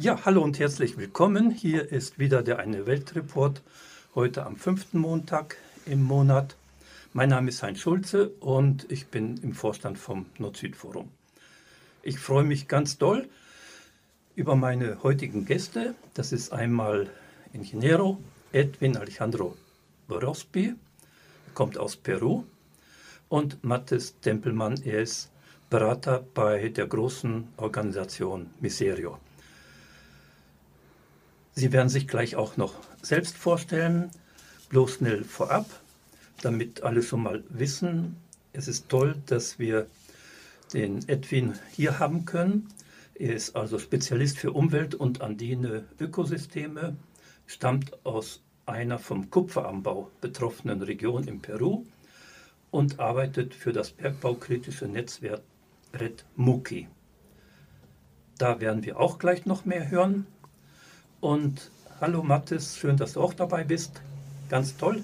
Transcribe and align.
Ja, 0.00 0.24
hallo 0.24 0.44
und 0.44 0.60
herzlich 0.60 0.96
willkommen. 0.96 1.50
Hier 1.50 1.90
ist 1.90 2.20
wieder 2.20 2.44
der 2.44 2.60
Eine 2.60 2.86
Welt 2.86 3.16
Report, 3.16 3.62
heute 4.14 4.46
am 4.46 4.54
fünften 4.54 5.00
Montag 5.00 5.56
im 5.86 6.04
Monat. 6.04 6.54
Mein 7.12 7.30
Name 7.30 7.48
ist 7.48 7.64
Heinz 7.64 7.80
Schulze 7.80 8.28
und 8.38 8.86
ich 8.92 9.08
bin 9.08 9.38
im 9.42 9.54
Vorstand 9.54 9.98
vom 9.98 10.26
Nord-Süd-Forum. 10.38 11.08
Ich 12.04 12.20
freue 12.20 12.44
mich 12.44 12.68
ganz 12.68 12.98
doll 12.98 13.28
über 14.36 14.54
meine 14.54 15.02
heutigen 15.02 15.46
Gäste. 15.46 15.96
Das 16.14 16.30
ist 16.30 16.52
einmal 16.52 17.10
Ingeniero 17.52 18.18
Edwin 18.52 18.96
Alejandro 18.96 19.56
Borospi, 20.06 20.76
kommt 21.54 21.76
aus 21.76 21.96
Peru, 21.96 22.44
und 23.28 23.64
Mathis 23.64 24.14
Tempelmann, 24.20 24.80
er 24.84 25.02
ist 25.02 25.32
Berater 25.70 26.24
bei 26.34 26.68
der 26.68 26.86
großen 26.86 27.48
Organisation 27.56 28.50
Miserio. 28.60 29.18
Sie 31.58 31.72
werden 31.72 31.88
sich 31.88 32.06
gleich 32.06 32.36
auch 32.36 32.56
noch 32.56 32.74
selbst 33.02 33.36
vorstellen, 33.36 34.12
bloß 34.68 34.92
schnell 34.94 35.24
vorab, 35.24 35.68
damit 36.40 36.84
alle 36.84 37.02
schon 37.02 37.24
mal 37.24 37.42
wissen. 37.48 38.14
Es 38.52 38.68
ist 38.68 38.88
toll, 38.88 39.16
dass 39.26 39.58
wir 39.58 39.88
den 40.72 41.08
Edwin 41.08 41.58
hier 41.72 41.98
haben 41.98 42.26
können. 42.26 42.68
Er 43.16 43.34
ist 43.34 43.56
also 43.56 43.80
Spezialist 43.80 44.38
für 44.38 44.52
Umwelt- 44.52 44.94
und 44.94 45.20
andine 45.20 45.84
Ökosysteme, 45.98 46.94
stammt 47.48 48.06
aus 48.06 48.40
einer 48.64 49.00
vom 49.00 49.28
Kupferanbau 49.28 50.12
betroffenen 50.20 50.80
Region 50.82 51.26
in 51.26 51.40
Peru 51.40 51.86
und 52.70 53.00
arbeitet 53.00 53.52
für 53.52 53.72
das 53.72 53.90
bergbaukritische 53.90 54.86
Netzwerk 54.86 55.42
Red 55.92 56.24
Muki. 56.36 56.86
Da 58.38 58.60
werden 58.60 58.84
wir 58.84 59.00
auch 59.00 59.18
gleich 59.18 59.44
noch 59.44 59.64
mehr 59.64 59.90
hören. 59.90 60.24
Und 61.20 61.70
hallo 62.00 62.22
Mathis, 62.22 62.76
schön, 62.76 62.96
dass 62.96 63.14
du 63.14 63.20
auch 63.20 63.34
dabei 63.34 63.64
bist. 63.64 64.00
Ganz 64.48 64.76
toll. 64.76 65.02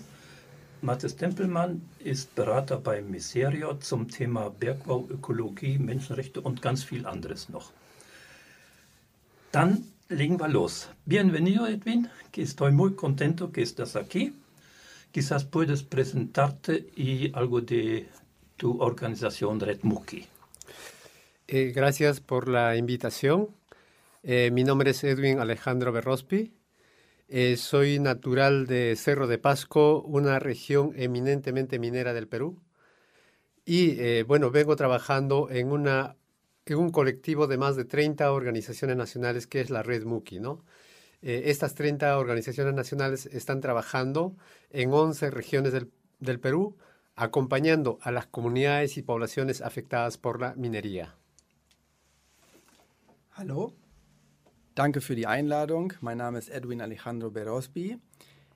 Mathis 0.80 1.16
Tempelmann 1.16 1.82
ist 1.98 2.34
Berater 2.36 2.78
bei 2.78 3.02
Miserio 3.02 3.74
zum 3.74 4.08
Thema 4.08 4.50
Bergbau, 4.50 5.08
Ökologie, 5.10 5.78
Menschenrechte 5.78 6.40
und 6.40 6.62
ganz 6.62 6.84
viel 6.84 7.06
anderes 7.06 7.48
noch. 7.48 7.72
Dann 9.50 9.84
legen 10.08 10.38
wir 10.38 10.48
los. 10.48 10.88
Bienvenido, 11.04 11.66
Edwin, 11.66 12.08
que 12.30 12.42
estoy 12.42 12.70
muy 12.70 12.94
contento 12.94 13.50
que 13.50 13.62
estás 13.62 13.96
aquí. 13.96 14.34
Quizás 15.10 15.44
puedes 15.44 15.82
presentarte 15.82 16.90
y 16.96 17.32
algo 17.34 17.60
de 17.60 18.08
tu 18.56 18.80
organización 18.80 19.58
Red 19.58 19.80
Muki. 19.82 20.26
Eh, 21.48 21.72
gracias 21.74 22.20
por 22.20 22.48
la 22.48 22.76
invitación. 22.76 23.48
Eh, 24.26 24.50
mi 24.50 24.64
nombre 24.64 24.92
es 24.92 25.04
Edwin 25.04 25.38
Alejandro 25.38 25.92
Berrospi. 25.92 26.54
Eh, 27.28 27.58
soy 27.58 27.98
natural 27.98 28.66
de 28.66 28.96
Cerro 28.96 29.26
de 29.26 29.36
Pasco, 29.36 30.00
una 30.00 30.38
región 30.38 30.92
eminentemente 30.96 31.78
minera 31.78 32.14
del 32.14 32.26
Perú. 32.26 32.62
Y 33.66 34.00
eh, 34.00 34.22
bueno, 34.22 34.50
vengo 34.50 34.76
trabajando 34.76 35.50
en, 35.50 35.70
una, 35.70 36.16
en 36.64 36.78
un 36.78 36.90
colectivo 36.90 37.46
de 37.46 37.58
más 37.58 37.76
de 37.76 37.84
30 37.84 38.32
organizaciones 38.32 38.96
nacionales 38.96 39.46
que 39.46 39.60
es 39.60 39.68
la 39.68 39.82
Red 39.82 40.04
Muki, 40.04 40.40
¿no? 40.40 40.64
Eh, 41.20 41.44
estas 41.50 41.74
30 41.74 42.18
organizaciones 42.18 42.72
nacionales 42.72 43.26
están 43.26 43.60
trabajando 43.60 44.36
en 44.70 44.90
11 44.92 45.30
regiones 45.32 45.74
del, 45.74 45.90
del 46.20 46.40
Perú, 46.40 46.78
acompañando 47.14 47.98
a 48.00 48.10
las 48.10 48.26
comunidades 48.26 48.96
y 48.96 49.02
poblaciones 49.02 49.60
afectadas 49.60 50.16
por 50.16 50.40
la 50.40 50.54
minería. 50.54 51.14
Hallo, 53.32 53.74
danke 54.74 55.00
für 55.00 55.14
die 55.14 55.26
Einladung. 55.26 55.92
Mein 56.00 56.18
Name 56.18 56.38
ist 56.38 56.48
Edwin 56.48 56.80
Alejandro 56.80 57.30
Berospi. 57.30 57.98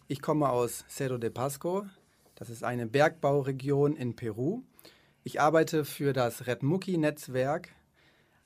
Ich 0.09 0.21
komme 0.21 0.49
aus 0.49 0.85
Cerro 0.89 1.19
de 1.19 1.31
Pasco. 1.31 1.87
Das 2.35 2.51
ist 2.51 2.65
eine 2.65 2.87
Bergbauregion 2.87 3.97
in 3.97 4.17
Peru. 4.17 4.63
Ich 5.23 5.41
arbeite 5.41 5.85
für 5.85 6.13
das 6.13 6.47
Red 6.47 6.63
Muki-Netzwerk, 6.63 7.69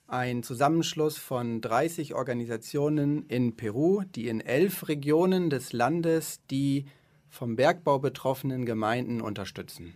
ein 0.07 0.43
Zusammenschluss 0.43 1.17
von 1.17 1.61
30 1.61 2.13
Organisationen 2.13 3.25
in 3.27 3.55
Peru, 3.55 4.03
die 4.03 4.27
in 4.27 4.41
elf 4.41 4.87
Regionen 4.87 5.49
des 5.49 5.73
Landes 5.73 6.41
die 6.51 6.85
vom 7.29 7.55
Bergbau 7.55 7.97
betroffenen 7.99 8.65
Gemeinden 8.65 9.21
unterstützen. 9.21 9.95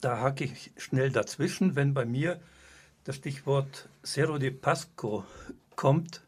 Da 0.00 0.20
hake 0.20 0.44
ich 0.44 0.72
schnell 0.78 1.10
dazwischen, 1.10 1.76
wenn 1.76 1.92
bei 1.92 2.06
mir 2.06 2.40
das 3.04 3.16
Stichwort 3.16 3.88
Cerro 4.04 4.38
de 4.38 4.50
Pasco 4.50 5.24
kommt, 5.76 6.22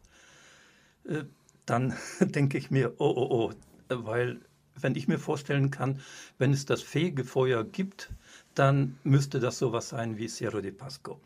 äh, 1.04 1.24
dann 1.66 1.94
denke 2.20 2.58
ich 2.58 2.70
mir, 2.70 2.94
oh, 2.98 3.14
oh, 3.16 3.52
oh, 3.88 4.04
weil 4.04 4.40
wenn 4.80 4.96
ich 4.96 5.06
mir 5.06 5.18
vorstellen 5.18 5.70
kann, 5.70 6.00
wenn 6.38 6.52
es 6.52 6.64
das 6.64 6.82
Fegefeuer 6.82 7.64
gibt, 7.64 8.10
dann 8.54 8.98
müsste 9.04 9.38
das 9.38 9.58
sowas 9.58 9.90
sein 9.90 10.16
wie 10.16 10.28
Cerro 10.28 10.60
de 10.60 10.72
Pasco. 10.72 11.20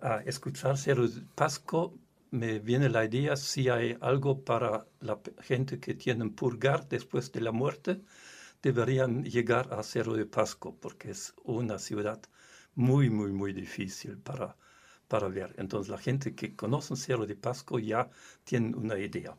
A 0.00 0.18
escuchar 0.20 0.76
Cerro 0.76 1.06
de 1.06 1.22
Pasco 1.36 1.94
me 2.30 2.60
viene 2.60 2.88
la 2.88 3.04
idea 3.04 3.36
si 3.36 3.68
hay 3.68 3.96
algo 4.00 4.44
para 4.44 4.86
la 5.00 5.18
gente 5.40 5.80
que 5.80 5.94
tienen 5.94 6.34
purgar 6.34 6.88
después 6.88 7.32
de 7.32 7.40
la 7.40 7.52
muerte, 7.52 8.00
deberían 8.62 9.24
llegar 9.24 9.72
a 9.72 9.82
Cerro 9.82 10.14
de 10.14 10.26
Pasco, 10.26 10.76
porque 10.80 11.10
es 11.10 11.34
una 11.44 11.78
ciudad 11.78 12.20
muy, 12.74 13.10
muy, 13.10 13.32
muy 13.32 13.52
difícil 13.52 14.18
para, 14.18 14.56
para 15.10 15.28
ver. 15.28 15.52
Entonces 15.58 15.90
la 15.90 15.98
gente 15.98 16.34
que 16.34 16.56
conoce 16.56 16.96
Cerro 16.96 17.26
de 17.26 17.34
Pasco 17.34 17.78
ya 17.78 18.08
tienen 18.44 18.74
una 18.74 18.96
idea. 18.96 19.36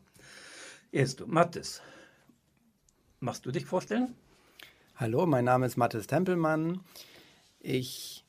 Esto, 0.91 1.25
Mattes, 1.25 1.81
machst 3.21 3.45
du 3.45 3.51
dich 3.51 3.65
vorstellen? 3.65 4.13
Hallo, 4.95 5.25
mein 5.25 5.45
Name 5.45 5.65
ist 5.65 5.77
Mathis 5.77 6.05
Tempelmann. 6.05 6.81
Ich 7.61 8.25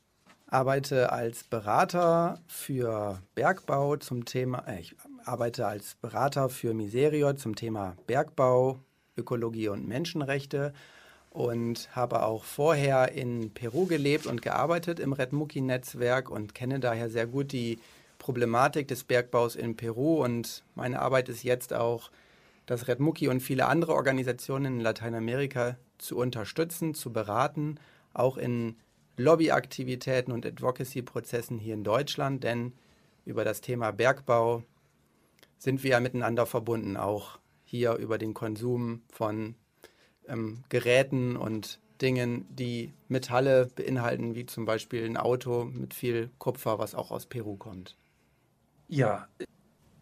arbeite 0.47 1.11
als 1.11 1.43
Berater 1.43 2.41
für 2.47 3.21
Bergbau 3.35 3.97
zum 3.97 4.23
Thema, 4.23 4.65
äh, 4.67 4.79
ich 4.79 4.95
arbeite 5.25 5.67
als 5.67 5.95
Berater 5.95 6.47
für 6.47 6.73
Miserio 6.73 7.33
zum 7.33 7.55
Thema 7.55 7.97
Bergbau, 8.07 8.79
Ökologie 9.17 9.67
und 9.67 9.87
Menschenrechte 9.87 10.73
und 11.33 11.89
habe 11.95 12.23
auch 12.23 12.43
vorher 12.43 13.11
in 13.11 13.51
Peru 13.51 13.87
gelebt 13.87 14.27
und 14.27 14.43
gearbeitet 14.43 14.99
im 14.99 15.13
Red 15.13 15.33
Muki-Netzwerk 15.33 16.29
und 16.29 16.53
kenne 16.53 16.79
daher 16.79 17.09
sehr 17.09 17.25
gut 17.25 17.51
die 17.51 17.79
Problematik 18.19 18.87
des 18.87 19.03
Bergbaus 19.03 19.55
in 19.55 19.75
Peru. 19.75 20.23
Und 20.23 20.63
meine 20.75 21.01
Arbeit 21.01 21.29
ist 21.29 21.43
jetzt 21.43 21.73
auch, 21.73 22.11
das 22.65 22.87
Red 22.87 22.99
Muki 22.99 23.27
und 23.27 23.41
viele 23.41 23.65
andere 23.65 23.93
Organisationen 23.93 24.75
in 24.75 24.79
Lateinamerika 24.79 25.75
zu 25.97 26.17
unterstützen, 26.17 26.93
zu 26.93 27.11
beraten, 27.11 27.77
auch 28.13 28.37
in 28.37 28.77
Lobbyaktivitäten 29.17 30.31
und 30.31 30.45
Advocacy-Prozessen 30.45 31.59
hier 31.59 31.73
in 31.73 31.83
Deutschland, 31.83 32.43
denn 32.43 32.73
über 33.25 33.43
das 33.43 33.59
Thema 33.59 33.91
Bergbau 33.91 34.63
sind 35.57 35.83
wir 35.83 35.91
ja 35.91 35.99
miteinander 35.99 36.45
verbunden, 36.45 36.95
auch 36.95 37.39
hier 37.65 37.95
über 37.95 38.17
den 38.17 38.33
Konsum 38.33 39.01
von 39.11 39.55
ähm, 40.27 40.63
Geräten 40.69 41.35
und 41.35 41.79
Dingen, 42.01 42.45
die 42.49 42.91
Metalle 43.07 43.67
beinhalten, 43.75 44.35
wie 44.35 44.45
zum 44.45 44.65
Beispiel 44.65 45.05
ein 45.05 45.17
Auto 45.17 45.65
mit 45.65 45.93
viel 45.93 46.29
Kupfer, 46.37 46.79
was 46.79 46.95
auch 46.95 47.11
aus 47.11 47.25
Peru 47.25 47.55
kommt. 47.55 47.95
Ja, 48.87 49.27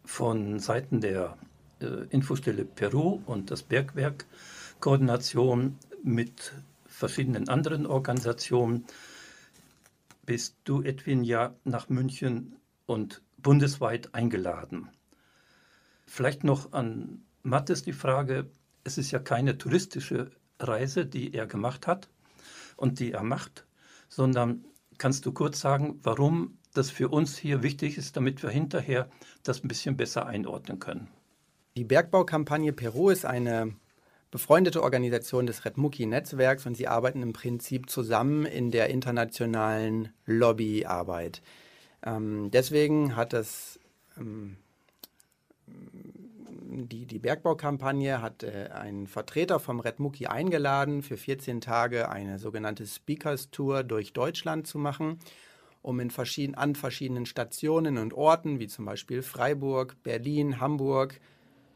von 0.05 0.59
Seiten 0.59 1.01
der 1.01 1.37
äh, 1.79 2.07
Infostelle 2.09 2.65
Peru 2.65 3.21
und 3.25 3.51
das 3.51 3.63
Bergwerk 3.63 4.25
Koordination 4.79 5.77
mit 6.03 6.53
verschiedenen 6.85 7.49
anderen 7.49 7.85
Organisationen 7.85 8.85
bist 10.25 10.55
du, 10.63 10.81
Edwin, 10.81 11.23
ja 11.23 11.55
nach 11.63 11.89
München 11.89 12.55
und 12.85 13.21
bundesweit 13.37 14.13
eingeladen. 14.13 14.89
Vielleicht 16.05 16.43
noch 16.43 16.73
an 16.73 17.21
Mattes 17.43 17.83
die 17.83 17.93
Frage, 17.93 18.49
es 18.83 18.97
ist 18.97 19.11
ja 19.11 19.19
keine 19.19 19.57
touristische 19.57 20.31
Reise, 20.59 21.05
die 21.05 21.33
er 21.33 21.47
gemacht 21.47 21.87
hat 21.87 22.09
und 22.77 22.99
die 22.99 23.11
er 23.11 23.23
macht, 23.23 23.65
sondern 24.09 24.65
kannst 24.97 25.25
du 25.25 25.31
kurz 25.31 25.59
sagen, 25.59 25.99
warum 26.03 26.57
das 26.73 26.89
für 26.89 27.09
uns 27.09 27.37
hier 27.37 27.63
wichtig 27.63 27.97
ist, 27.97 28.15
damit 28.15 28.43
wir 28.43 28.49
hinterher 28.49 29.09
das 29.43 29.63
ein 29.63 29.67
bisschen 29.67 29.97
besser 29.97 30.25
einordnen 30.25 30.79
können? 30.79 31.07
Die 31.75 31.83
Bergbaukampagne 31.83 32.73
Peru 32.73 33.09
ist 33.09 33.25
eine 33.25 33.73
befreundete 34.29 34.81
Organisation 34.81 35.45
des 35.45 35.65
Red 35.65 35.77
Muki-Netzwerks 35.77 36.65
und 36.65 36.75
sie 36.75 36.87
arbeiten 36.87 37.21
im 37.21 37.33
Prinzip 37.33 37.89
zusammen 37.89 38.45
in 38.45 38.71
der 38.71 38.89
internationalen 38.89 40.09
Lobbyarbeit. 40.25 41.41
Ähm, 42.03 42.49
deswegen 42.51 43.15
hat 43.15 43.33
es 43.33 43.79
ähm, 44.17 44.57
die, 46.71 47.05
die 47.05 47.19
Bergbaukampagne 47.19 48.21
hat 48.21 48.43
äh, 48.43 48.69
einen 48.73 49.07
Vertreter 49.07 49.59
vom 49.59 49.79
Red 49.79 49.99
Muki 49.99 50.27
eingeladen, 50.27 51.03
für 51.03 51.17
14 51.17 51.59
Tage 51.59 52.09
eine 52.09 52.39
sogenannte 52.39 52.87
Speakers 52.87 53.51
Tour 53.51 53.83
durch 53.83 54.13
Deutschland 54.13 54.67
zu 54.67 54.77
machen. 54.77 55.19
um 55.83 55.99
in 55.99 56.11
verschieden, 56.11 56.53
an 56.53 56.75
verschiedenen 56.75 57.25
Stationen 57.25 57.97
und 57.97 58.13
Orten, 58.13 58.59
wie 58.59 58.67
zum 58.67 58.85
Beispiel 58.85 59.23
Freiburg, 59.23 59.97
Berlin, 60.03 60.59
Hamburg, 60.59 61.19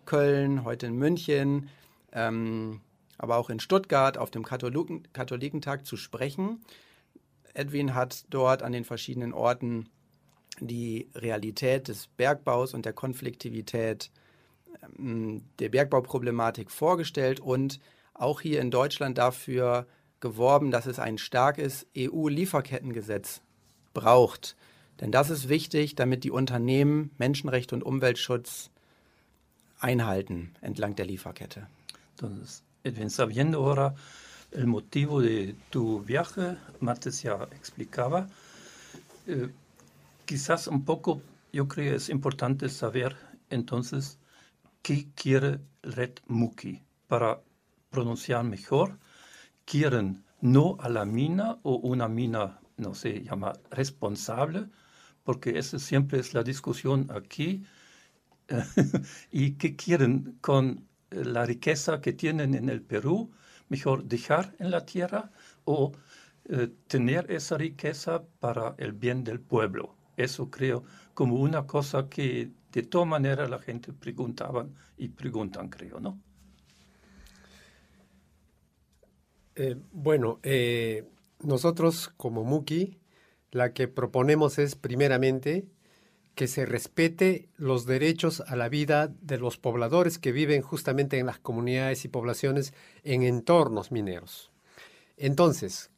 Köln, 0.05 0.63
heute 0.63 0.85
in 0.85 0.95
München, 0.95 1.69
ähm, 2.11 2.81
aber 3.17 3.37
auch 3.37 3.49
in 3.49 3.59
Stuttgart 3.59 4.19
auf 4.19 4.29
dem 4.29 4.43
Katholiken, 4.43 5.11
Katholikentag 5.11 5.87
zu 5.87 5.97
sprechen. 5.97 6.61
Edwin 7.55 7.95
hat 7.95 8.25
dort 8.29 8.61
an 8.61 8.73
den 8.73 8.83
verschiedenen 8.83 9.33
Orten 9.33 9.89
die 10.59 11.09
Realität 11.15 11.87
des 11.87 12.07
Bergbaus 12.07 12.75
und 12.75 12.85
der 12.85 12.93
Konfliktivität 12.93 14.11
der 14.97 15.69
Bergbauproblematik 15.69 16.71
vorgestellt 16.71 17.39
und 17.39 17.79
auch 18.13 18.41
hier 18.41 18.61
in 18.61 18.71
Deutschland 18.71 19.17
dafür 19.17 19.87
geworben, 20.19 20.71
dass 20.71 20.85
es 20.85 20.99
ein 20.99 21.17
starkes 21.17 21.85
EU-Lieferkettengesetz 21.97 23.41
braucht. 23.93 24.55
Denn 25.01 25.11
das 25.11 25.29
ist 25.29 25.49
wichtig, 25.49 25.95
damit 25.95 26.23
die 26.23 26.31
Unternehmen 26.31 27.11
Menschenrechte 27.17 27.75
und 27.75 27.83
Umweltschutz 27.83 28.69
einhalten 29.79 30.55
entlang 30.61 30.95
der 30.95 31.05
Lieferkette. 31.05 31.67
Entonces, 32.11 32.63
sabiendo 33.09 33.59
ahora 33.59 33.95
el 34.51 34.67
motivo 34.67 35.21
de 35.21 35.55
tu 35.69 36.01
viaje, 36.05 36.57
Mates 36.79 37.23
ya 37.23 37.47
explicaba, 37.51 38.29
eh, 39.27 39.49
quizás 40.25 40.67
un 40.67 40.85
poco, 40.85 41.21
yo 41.51 41.67
creo 41.67 41.95
es 41.95 42.09
importante 42.09 42.69
saber 42.69 43.15
entonces 43.49 44.17
qué 44.85 45.07
quiere 45.15 45.61
Red 45.81 46.19
Muki 46.27 46.79
para 47.07 47.41
pronunciar 47.89 48.43
mejor. 48.43 48.99
Quieren 49.65 50.23
no 50.41 50.77
a 50.79 50.89
la 50.89 51.05
mina 51.05 51.57
o 51.63 51.77
una 51.77 52.07
mina, 52.07 52.59
no 52.77 52.93
se 52.93 53.23
llama 53.23 53.53
responsable, 53.71 54.69
porque 55.23 55.57
esa 55.57 55.79
siempre 55.79 56.19
es 56.19 56.35
la 56.35 56.43
discusión 56.43 57.07
aquí. 57.09 57.65
y 59.31 59.53
qué 59.53 59.75
quieren 59.75 60.37
con 60.39 60.87
la 61.09 61.47
riqueza 61.47 61.99
que 61.99 62.13
tienen 62.13 62.53
en 62.53 62.69
el 62.69 62.83
Perú, 62.83 63.31
mejor 63.69 64.03
dejar 64.03 64.55
en 64.59 64.69
la 64.69 64.85
tierra 64.85 65.31
o 65.63 65.93
eh, 66.47 66.69
tener 66.85 67.31
esa 67.31 67.57
riqueza 67.57 68.23
para 68.39 68.75
el 68.77 68.91
bien 68.93 69.23
del 69.23 69.39
pueblo. 69.39 69.95
Eso 70.15 70.51
creo 70.51 70.83
como 71.15 71.37
una 71.37 71.65
cosa 71.65 72.07
que 72.07 72.51
de 72.81 72.87
todas 72.87 73.07
maneras 73.07 73.49
la 73.49 73.59
gente 73.59 73.93
preguntaban 73.93 74.75
y 74.97 75.07
preguntan, 75.09 75.69
creo, 75.69 75.99
¿no? 75.99 76.19
Eh, 79.55 79.77
bueno, 79.93 80.39
eh, 80.43 81.05
nosotros 81.41 82.11
como 82.17 82.43
Muki, 82.43 82.99
la 83.51 83.73
que 83.73 83.87
proponemos 83.87 84.59
es 84.59 84.75
primeramente 84.75 85.65
que 86.35 86.47
se 86.47 86.65
respete 86.65 87.47
los 87.55 87.85
derechos 87.85 88.41
a 88.41 88.57
la 88.57 88.67
vida 88.67 89.07
de 89.21 89.37
los 89.37 89.57
pobladores 89.57 90.19
que 90.19 90.33
viven 90.33 90.61
justamente 90.61 91.17
en 91.17 91.27
las 91.27 91.39
comunidades 91.39 92.03
y 92.03 92.09
poblaciones 92.09 92.73
en 93.03 93.23
entornos 93.23 93.93
mineros. 93.93 94.51
Entonces, 95.15 95.91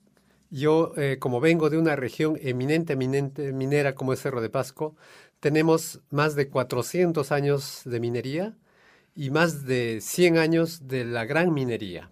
yo, 0.49 0.93
eh, 0.95 1.17
como 1.19 1.39
vengo 1.39 1.69
de 1.69 1.77
una 1.77 1.95
región 1.95 2.37
eminente, 2.39 2.93
eminente 2.93 3.51
minera 3.51 3.95
como 3.95 4.13
es 4.13 4.21
Cerro 4.21 4.41
de 4.41 4.49
Pasco, 4.49 4.95
tenemos 5.39 6.01
más 6.09 6.35
de 6.35 6.49
400 6.49 7.31
años 7.31 7.81
de 7.85 7.99
minería 7.99 8.57
y 9.15 9.29
más 9.29 9.65
de 9.65 9.99
100 10.01 10.37
años 10.37 10.87
de 10.87 11.05
la 11.05 11.25
gran 11.25 11.53
minería. 11.53 12.11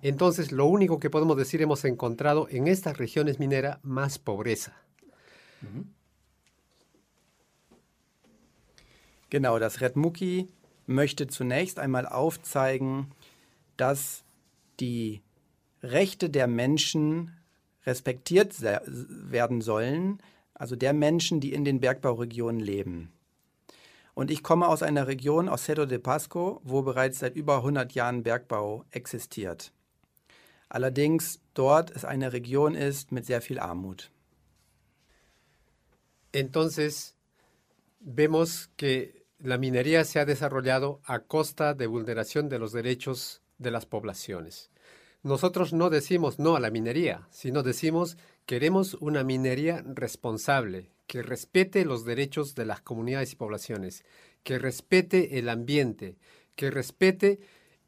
Entonces, 0.00 0.50
lo 0.52 0.66
único 0.66 0.98
que 0.98 1.10
podemos 1.10 1.36
decir 1.36 1.62
hemos 1.62 1.84
encontrado 1.84 2.48
en 2.50 2.66
estas 2.66 2.98
regiones 2.98 3.38
mineras 3.38 3.78
más 3.82 4.18
pobreza. 4.18 4.76
Genau, 9.30 9.58
das 9.58 9.80
Red 9.80 9.94
Muki 9.94 10.48
möchte 10.86 11.26
zunächst 11.26 11.78
einmal 11.78 12.06
aufzeigen, 12.06 13.14
dass 13.76 14.24
die 14.80 15.22
Rechte 15.82 16.28
der 16.28 16.46
Menschen 16.46 17.36
respektiert 17.86 18.60
werden 18.60 19.60
sollen, 19.60 20.18
also 20.62 20.76
der 20.76 20.92
Menschen, 20.92 21.40
die 21.40 21.54
in 21.54 21.64
den 21.64 21.80
Bergbauregionen 21.80 22.60
leben. 22.60 23.12
Und 24.14 24.30
ich 24.30 24.44
komme 24.44 24.68
aus 24.68 24.84
einer 24.84 25.08
Region, 25.08 25.48
aus 25.48 25.64
Cerro 25.64 25.86
de 25.86 25.98
Pasco, 25.98 26.60
wo 26.62 26.82
bereits 26.82 27.18
seit 27.18 27.34
über 27.34 27.56
100 27.56 27.92
Jahren 27.94 28.22
Bergbau 28.22 28.84
existiert. 28.92 29.72
Allerdings 30.68 31.40
dort 31.54 31.90
es 31.90 32.04
eine 32.04 32.32
Region 32.32 32.76
ist 32.76 33.10
mit 33.10 33.26
sehr 33.26 33.42
viel 33.42 33.58
Armut. 33.58 34.12
Entonces, 36.30 37.16
vemos 37.98 38.70
que 38.76 39.24
la 39.40 39.58
minería 39.58 40.04
se 40.04 40.20
ha 40.20 40.24
desarrollado 40.24 41.00
a 41.04 41.18
costa 41.18 41.74
de 41.74 41.88
vulneración 41.88 42.48
de 42.48 42.60
los 42.60 42.70
derechos 42.70 43.42
de 43.58 43.72
las 43.72 43.84
poblaciones. 43.84 44.70
Nosotros 45.24 45.72
no 45.72 45.90
decimos 45.90 46.38
no 46.38 46.54
a 46.54 46.60
la 46.60 46.70
minería, 46.70 47.26
sino 47.30 47.64
decimos 47.64 48.16
queremos 48.46 48.94
una 49.00 49.24
minería 49.24 49.82
responsable, 49.86 50.90
que 51.06 51.22
respete 51.22 51.84
los 51.84 52.04
derechos 52.04 52.54
de 52.54 52.66
las 52.66 52.80
comunidades 52.80 53.32
y 53.32 53.36
poblaciones, 53.36 54.04
que 54.42 54.58
respete 54.58 55.38
el 55.38 55.48
ambiente, 55.48 56.16
que 56.56 56.70
respete 56.70 57.40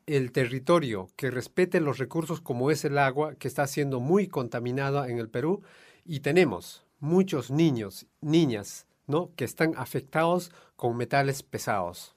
el 0.07 0.33
territorio, 0.33 1.09
que 1.17 1.31
respete 1.31 1.81
los 1.81 1.99
recursos 1.99 2.41
como 2.41 2.71
es 2.71 2.85
el 2.85 2.99
agua, 2.99 3.35
que 3.37 3.49
está 3.49 3.67
siendo 3.67 4.01
muy 4.01 4.29
contaminada 4.29 5.09
en 5.09 5.19
el 5.19 5.29
Perú, 5.29 5.63
y 6.05 6.21
tenemos 6.21 6.85
muchos 7.01 7.51
niños, 7.51 8.07
niñas, 8.21 8.87
¿no? 9.07 9.31
que 9.37 9.45
están 9.45 9.75
afectados 9.77 10.53
con 10.77 10.97
metales 10.97 11.43
pesados. 11.43 12.15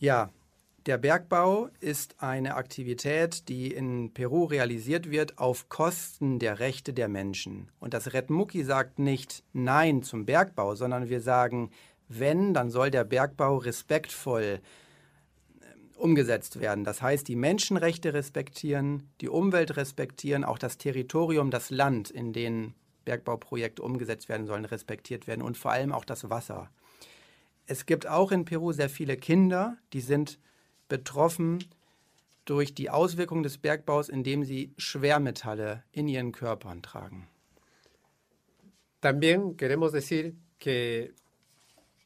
Ja, 0.00 0.30
der 0.86 0.98
Bergbau 0.98 1.70
ist 1.80 2.16
eine 2.18 2.56
Aktivität, 2.56 3.48
die 3.48 3.72
in 3.72 4.12
Peru 4.12 4.44
realisiert 4.44 5.10
wird 5.10 5.38
auf 5.38 5.70
Kosten 5.70 6.38
der 6.38 6.58
Rechte 6.58 6.92
der 6.92 7.08
Menschen. 7.08 7.70
Und 7.80 7.94
das 7.94 8.12
Red 8.12 8.28
Muki 8.28 8.64
sagt 8.64 8.98
nicht 8.98 9.44
Nein 9.54 10.02
zum 10.02 10.26
Bergbau, 10.26 10.74
sondern 10.74 11.08
wir 11.08 11.22
sagen, 11.22 11.70
wenn, 12.08 12.52
dann 12.52 12.70
soll 12.70 12.90
der 12.90 13.04
Bergbau 13.04 13.56
respektvoll 13.56 14.60
ähm, 15.62 15.90
umgesetzt 15.96 16.60
werden. 16.60 16.84
Das 16.84 17.00
heißt, 17.00 17.26
die 17.28 17.36
Menschenrechte 17.36 18.12
respektieren, 18.12 19.08
die 19.22 19.30
Umwelt 19.30 19.78
respektieren, 19.78 20.44
auch 20.44 20.58
das 20.58 20.76
Territorium, 20.76 21.50
das 21.50 21.70
Land, 21.70 22.10
in 22.10 22.34
dem 22.34 22.74
Bergbauprojekte 23.06 23.82
umgesetzt 23.82 24.28
werden 24.28 24.46
sollen, 24.46 24.66
respektiert 24.66 25.26
werden 25.26 25.40
und 25.40 25.56
vor 25.56 25.72
allem 25.72 25.92
auch 25.92 26.04
das 26.04 26.28
Wasser. 26.28 26.68
Es 27.66 27.86
gibt 27.86 28.06
auch 28.06 28.32
in 28.32 28.44
Peru 28.44 28.72
sehr 28.72 28.90
viele 28.90 29.16
Kinder, 29.16 29.78
die 29.94 30.02
sind 30.02 30.38
betroffen 30.88 31.64
durch 32.44 32.74
die 32.74 32.90
Auswirkungen 32.90 33.42
des 33.42 33.58
Bergbaus, 33.58 34.08
indem 34.08 34.44
sie 34.44 34.72
Schwermetalle 34.76 35.82
in 35.92 36.08
ihren 36.08 36.32
Körpern 36.32 36.82
tragen. 36.82 37.28
También 39.00 39.56
queremos 39.56 39.92
decir 39.92 40.34
que 40.58 41.14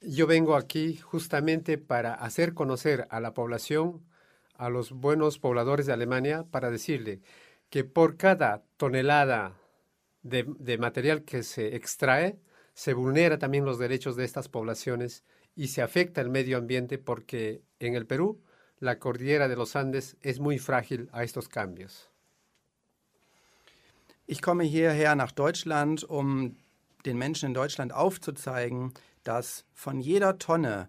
yo 0.00 0.26
vengo 0.26 0.54
aquí 0.54 0.96
justamente 0.96 1.78
para 1.78 2.14
hacer 2.14 2.54
conocer 2.54 3.06
a 3.10 3.20
la 3.20 3.34
población, 3.34 4.04
a 4.54 4.68
los 4.68 4.92
buenos 4.92 5.38
pobladores 5.38 5.86
de 5.86 5.92
Alemania, 5.92 6.44
para 6.50 6.70
decirle 6.70 7.20
que 7.70 7.84
por 7.84 8.16
cada 8.16 8.64
tonelada 8.76 9.56
de, 10.22 10.78
material 10.78 11.24
que 11.24 11.42
se 11.42 11.76
extrae, 11.76 12.38
se 12.74 12.94
vulnera 12.94 13.38
también 13.38 13.64
los 13.64 13.78
derechos 13.78 14.16
de 14.16 14.24
estas 14.24 14.48
poblaciones 14.48 15.24
y 15.54 15.68
se 15.68 15.82
afecta 15.82 16.20
el 16.20 16.28
medio 16.28 16.58
ambiente 16.58 16.98
porque 16.98 17.62
en 17.80 17.94
el 17.94 18.06
Perú 18.06 18.40
la 18.80 18.98
cordillera 18.98 19.48
de 19.48 19.56
los 19.56 19.76
Andes 19.76 20.16
es 20.20 20.38
muy 20.38 20.58
frágil 20.58 21.08
a 21.12 21.22
estos 21.22 21.48
cambios. 21.48 22.10
Ich 24.26 24.42
komme 24.42 24.64
hierher 24.64 25.14
nach 25.14 25.32
Deutschland, 25.32 26.04
um 26.04 26.56
den 27.06 27.16
Menschen 27.16 27.46
in 27.46 27.54
Deutschland 27.54 27.92
aufzuzeigen, 27.92 28.92
dass 29.24 29.64
von 29.72 30.00
jeder 30.00 30.38
Tonne, 30.38 30.88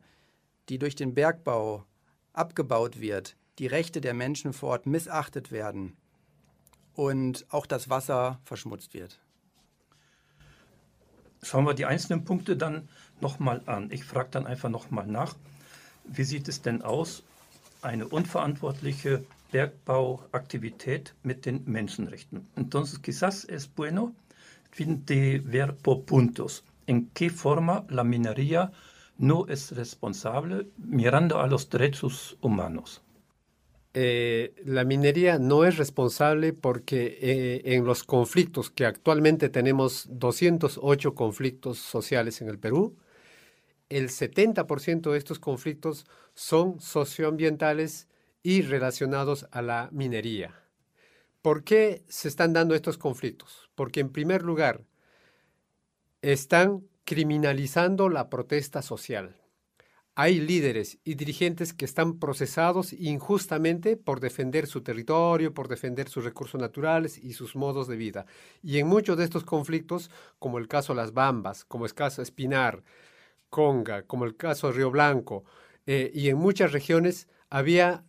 die 0.68 0.78
durch 0.78 0.96
den 0.96 1.14
Bergbau 1.14 1.86
abgebaut 2.34 3.00
wird, 3.00 3.38
die 3.58 3.68
Rechte 3.68 4.02
der 4.02 4.14
Menschen 4.14 4.54
vor 4.54 4.70
Ort 4.70 4.86
missachtet 4.86 5.52
werden 5.52 5.98
und 6.94 7.46
auch 7.50 7.66
das 7.66 7.90
Wasser 7.90 8.40
verschmutzt 8.44 8.94
wird. 8.94 9.20
Schauen 11.42 11.66
wir 11.66 11.74
die 11.74 11.86
einzelnen 11.86 12.26
Punkte 12.26 12.58
dann 12.58 12.90
nochmal 13.22 13.62
an. 13.66 13.90
Ich 13.92 14.04
frage 14.04 14.30
dann 14.32 14.46
einfach 14.46 14.70
nochmal 14.70 15.08
nach, 15.08 15.36
wie 16.04 16.24
sieht 16.24 16.50
es 16.50 16.62
denn 16.62 16.82
aus, 16.82 17.24
eine 17.82 18.08
unverantwortliche 18.08 19.24
Bergbauaktivität 19.52 21.14
mit 21.24 21.46
den 21.46 21.64
Menschenrechten? 21.66 22.48
Entonces, 22.56 23.02
quizás 23.02 23.46
es 23.46 23.68
bueno 23.68 24.14
de 24.78 25.40
ver 25.40 25.76
por 25.76 26.06
puntos 26.06 26.64
en 26.88 27.10
qué 27.14 27.30
forma 27.30 27.86
la 27.90 28.04
minería 28.04 28.72
no 29.18 29.46
es 29.48 29.72
responsable 29.72 30.68
mirando 30.78 31.40
a 31.40 31.48
los 31.48 31.70
derechos 31.70 32.38
humanos. 32.42 33.02
Eh, 33.94 34.54
la 34.66 34.84
minería 34.84 35.40
no 35.40 35.66
es 35.66 35.78
responsable 35.78 36.54
porque 36.54 37.18
eh, 37.22 37.62
en 37.76 37.86
los 37.86 38.04
conflictos 38.04 38.70
que 38.70 38.86
actualmente 38.86 39.50
tenemos 39.50 40.08
208 40.12 41.16
conflictos 41.16 41.80
sociales 41.80 42.42
en 42.42 42.50
el 42.50 42.60
Perú, 42.60 42.96
el 43.90 44.10
70% 44.10 45.12
de 45.12 45.18
estos 45.18 45.40
conflictos 45.40 46.06
son 46.34 46.80
socioambientales 46.80 48.08
y 48.44 48.62
relacionados 48.62 49.48
a 49.52 49.62
la 49.62 49.90
minería. 49.92 50.56
¿Por 51.42 51.64
qué 51.64 52.04
se 52.08 52.28
están 52.28 52.54
dando 52.54 52.76
estos 52.76 52.98
conflictos? 52.98 53.70
Porque 53.76 54.00
en 54.00 54.10
primer 54.12 54.44
lugar, 54.44 54.84
están 56.22 56.84
criminalizando 57.06 58.10
la 58.10 58.30
protesta 58.30 58.82
social. 58.82 59.36
Hay 60.16 60.42
líderes 60.42 60.98
y 61.06 61.16
dirigentes 61.16 61.74
que 61.74 61.86
están 61.86 62.20
procesados 62.20 62.92
injustamente 62.92 63.96
por 63.96 64.20
defender 64.20 64.68
su 64.68 64.82
territorio, 64.82 65.54
por 65.54 65.70
defender 65.70 66.10
sus 66.10 66.26
recursos 66.26 66.60
naturales 66.60 67.18
y 67.18 67.34
sus 67.34 67.56
modos 67.56 67.88
de 67.88 67.96
vida. 67.96 68.26
Y 68.62 68.80
en 68.80 68.88
muchos 68.88 69.18
de 69.18 69.24
estos 69.24 69.46
conflictos, 69.46 70.12
como 70.38 70.58
el 70.58 70.68
caso 70.68 70.94
Las 70.94 71.14
Bambas, 71.14 71.64
como 71.64 71.86
el 71.86 71.94
caso 71.94 72.22
Espinar, 72.22 72.84
Conga, 73.50 74.04
como 74.04 74.26
el 74.26 74.36
caso 74.36 74.72
Río 74.72 74.92
Blanco, 74.92 75.44
eh, 75.86 76.12
y 76.14 76.30
en 76.30 76.38
muchas 76.38 76.72
regiones 76.72 77.28
había 77.50 78.04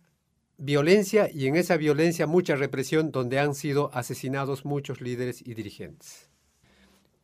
violencia 0.57 1.29
y 1.31 1.47
en 1.47 1.55
esa 1.55 1.77
violencia 1.77 2.27
mucha 2.27 2.55
represión 2.55 3.11
donde 3.11 3.39
han 3.39 3.55
sido 3.55 3.89
asesinados 3.93 4.65
muchos 4.65 5.01
líderes 5.01 5.41
y 5.41 5.55
dirigentes. 5.55 6.29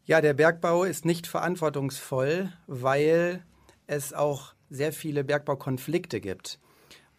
Ja, 0.07 0.21
der 0.21 0.33
Bergbau 0.33 0.85
ist 0.85 1.05
nicht 1.05 1.27
verantwortungsvoll, 1.27 2.53
weil 2.65 3.43
es 3.87 4.13
auch 4.13 4.53
sehr 4.69 4.93
viele 4.93 5.23
Bergbaukonflikte 5.23 6.21
gibt. 6.21 6.59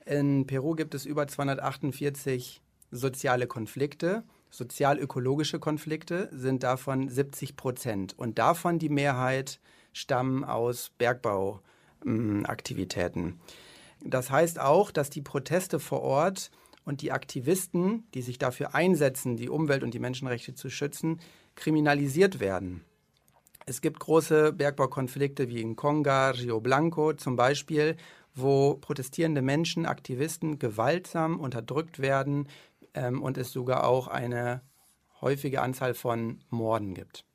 In 0.06 0.46
Peru 0.46 0.74
gibt 0.74 0.94
es 0.94 1.04
über 1.04 1.28
248 1.28 2.62
soziale 2.90 3.46
Konflikte. 3.46 4.24
Sozial-ökologische 4.50 5.58
Konflikte 5.58 6.30
sind 6.32 6.62
davon 6.62 7.10
70 7.10 7.56
Prozent. 7.56 8.18
Und 8.18 8.38
davon 8.38 8.78
die 8.78 8.88
Mehrheit 8.88 9.60
stammen 9.92 10.44
aus 10.44 10.92
Bergbauaktivitäten. 10.98 13.40
Das 14.00 14.30
heißt 14.30 14.60
auch, 14.60 14.90
dass 14.90 15.10
die 15.10 15.22
Proteste 15.22 15.80
vor 15.80 16.02
Ort 16.02 16.50
und 16.84 17.02
die 17.02 17.12
Aktivisten, 17.12 18.06
die 18.14 18.22
sich 18.22 18.38
dafür 18.38 18.74
einsetzen, 18.74 19.36
die 19.36 19.48
Umwelt 19.48 19.82
und 19.82 19.92
die 19.92 19.98
Menschenrechte 19.98 20.54
zu 20.54 20.70
schützen, 20.70 21.20
kriminalisiert 21.54 22.40
werden. 22.40 22.84
Es 23.66 23.82
gibt 23.82 24.00
große 24.00 24.54
Bergbaukonflikte 24.54 25.50
wie 25.50 25.60
in 25.60 25.76
Conga, 25.76 26.30
Rio 26.30 26.60
Blanco 26.60 27.12
zum 27.12 27.36
Beispiel, 27.36 27.96
wo 28.34 28.74
protestierende 28.74 29.42
Menschen, 29.42 29.84
Aktivisten 29.84 30.58
gewaltsam 30.58 31.38
unterdrückt 31.38 31.98
werden 31.98 32.48
ähm, 32.94 33.22
und 33.22 33.36
es 33.36 33.50
sogar 33.50 33.86
auch 33.86 34.08
eine 34.08 34.62
häufige 35.20 35.60
Anzahl 35.60 35.92
von 35.92 36.40
Morden 36.48 36.94
gibt. 36.94 37.27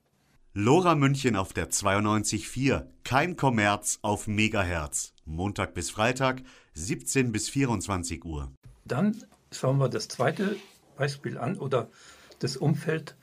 Lora 0.55 0.93
München 0.93 1.35
auf 1.35 1.51
der 1.51 1.71
92.4, 1.71 2.85
kein 3.03 3.35
Kommerz 3.35 3.97
auf 4.03 4.27
Megahertz. 4.27 5.15
Montag 5.25 5.73
bis 5.73 5.89
Freitag, 5.89 6.43
17 6.75 7.31
bis 7.31 7.49
24 7.49 8.23
Uhr. 8.23 8.51
Dann 8.85 9.17
schauen 9.51 9.79
wir 9.79 9.89
das 9.89 10.09
zweite 10.09 10.55
Beispiel 10.95 11.39
an 11.39 11.57
oder 11.57 11.89
das 12.37 12.55
Umfeld. 12.55 13.15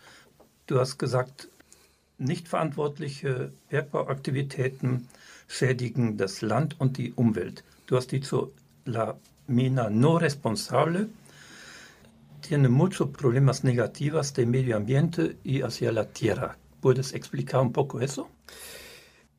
Du 0.67 0.81
hast 0.81 0.99
gesagt, 0.99 1.47
nicht 2.19 2.49
verantwortliche 2.49 3.53
Bergbauaktivitäten 3.69 5.07
schädigen 5.47 6.17
das 6.17 6.43
Land 6.43 6.81
und 6.81 6.99
die 6.99 7.13
Umwelt. 7.13 7.63
Du 7.87 7.97
hast 7.97 8.11
dicho, 8.11 8.51
la 8.85 9.17
mina 9.47 9.89
no 9.89 10.17
responsable 10.17 11.09
tiene 12.43 12.69
muchos 12.69 13.13
problemas 13.13 13.63
negativos 13.63 14.33
de 14.33 14.47
medio 14.47 14.77
ambiente 14.77 15.37
y 15.45 15.63
hacia 15.63 15.93
la 15.93 16.07
tierra. 16.07 16.57
¿Puedes 16.81 17.15
explicar 17.15 17.61
un 17.61 17.73
poco 17.73 18.01
eso? 18.01 18.31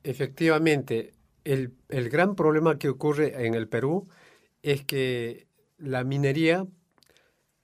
Efectivamente, 0.04 1.12
el, 1.44 1.74
el 1.88 2.08
gran 2.08 2.34
problema 2.34 2.78
que 2.78 2.88
ocurre 2.88 3.46
en 3.46 3.54
el 3.54 3.68
Perú 3.68 4.08
es 4.62 4.84
que 4.84 5.46
la 5.78 6.04
minería 6.04 6.66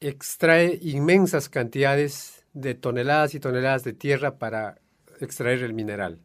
extrae 0.01 0.79
inmensas 0.83 1.49
cantidades 1.49 2.47
de 2.53 2.75
toneladas 2.75 3.35
y 3.35 3.41
toneladas 3.41 3.85
de 3.85 3.93
tierra 3.93 4.39
para 4.39 4.81
extraer 5.21 5.63
el 5.63 5.75
mineral. 5.75 6.21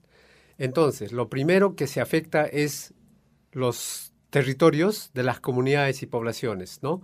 Entonces, 0.58 1.12
lo 1.12 1.30
primero 1.30 1.76
que 1.76 1.88
se 1.88 2.02
afecta 2.02 2.46
es 2.46 2.94
los 3.52 4.14
territorios 4.30 5.12
de 5.14 5.24
las 5.24 5.40
comunidades 5.40 6.02
y 6.02 6.08
poblaciones, 6.08 6.82
¿no? 6.82 7.02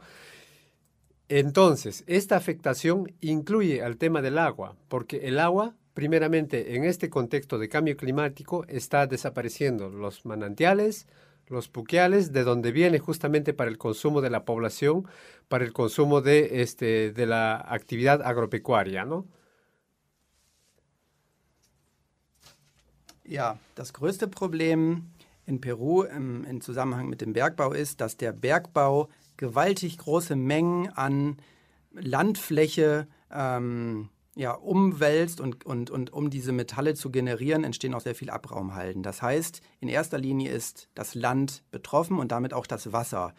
Entonces, 1.28 2.04
esta 2.08 2.38
afectación 2.38 3.14
incluye 3.22 3.84
al 3.84 3.98
tema 3.98 4.22
del 4.22 4.40
agua, 4.40 4.76
porque 4.88 5.28
el 5.28 5.40
agua, 5.40 5.76
primeramente, 6.00 6.78
en 6.78 6.86
este 6.86 7.10
contexto 7.10 7.60
de 7.60 7.68
cambio 7.68 7.98
climático, 7.98 8.64
está 8.70 9.06
desapareciendo 9.06 9.90
los 9.90 10.26
manantiales, 10.26 11.08
los 11.48 11.68
puquiales, 11.68 12.32
de 12.32 12.46
donde 12.46 12.72
viene 12.72 13.00
justamente 13.00 13.54
para 13.54 13.70
el 13.70 13.78
consumo 13.78 14.22
de 14.22 14.30
la 14.30 14.46
población, 14.46 15.06
para 15.50 15.66
el 15.66 15.74
consumo 15.74 16.22
de, 16.22 16.62
este, 16.62 17.12
de 17.12 17.26
la 17.26 17.58
actividad 17.58 18.22
agropecuaria, 18.22 19.04
¿no? 19.04 19.28
Ja, 23.26 23.60
das 23.76 23.92
größte 23.92 24.30
Problem 24.30 25.12
in 25.46 25.60
Peru 25.60 26.04
im, 26.04 26.46
im 26.46 26.62
Zusammenhang 26.62 27.10
mit 27.10 27.20
dem 27.20 27.34
Bergbau 27.34 27.74
ist, 27.74 28.00
dass 28.00 28.16
der 28.16 28.32
Bergbau 28.32 29.10
gewaltig 29.36 29.98
große 29.98 30.38
Mengen 30.38 30.88
an 30.96 31.36
Landfläche 31.92 33.06
ähm, 33.30 34.10
ja, 34.36 34.54
umwälzt 34.54 35.42
und, 35.42 35.66
und, 35.66 35.90
und 35.90 36.14
um 36.14 36.30
diese 36.30 36.52
Metalle 36.52 36.94
zu 36.94 37.12
generieren, 37.12 37.64
entstehen 37.64 37.94
auch 37.94 38.02
sehr 38.02 38.16
viel 38.16 38.30
Abraumhalden. 38.30 39.04
Das 39.04 39.22
heißt, 39.22 39.62
in 39.80 39.90
erster 39.90 40.18
Linie 40.18 40.52
ist 40.52 40.90
das 40.96 41.16
Land 41.16 41.64
betroffen 41.72 42.20
und 42.20 42.32
damit 42.32 42.54
auch 42.54 42.68
das 42.68 42.94
Wasser. 42.94 43.34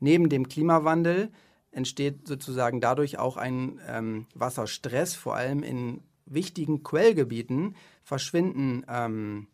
Neben 0.00 0.28
dem 0.28 0.48
Klimawandel 0.48 1.32
entsteht 1.70 2.26
sozusagen 2.26 2.80
dadurch 2.80 3.18
auch 3.18 3.36
ein 3.36 3.80
ähm, 3.86 4.26
Wasserstress, 4.34 5.14
vor 5.14 5.34
allem 5.34 5.62
in 5.62 6.02
wichtigen 6.26 6.82
Quellgebieten 6.82 7.76
verschwinden, 8.02 8.84
ähm, 8.88 9.48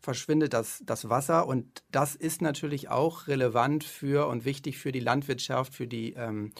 verschwindet 0.00 0.54
das, 0.54 0.82
das 0.86 1.08
Wasser 1.08 1.46
und 1.46 1.82
das 1.90 2.14
ist 2.14 2.40
natürlich 2.40 2.88
auch 2.88 3.28
relevant 3.28 3.84
für 3.84 4.26
und 4.28 4.44
wichtig 4.44 4.78
für 4.78 4.92
die 4.92 5.00
Landwirtschaft, 5.00 5.74
für 5.74 5.86
die, 5.86 6.14
ähm, 6.14 6.52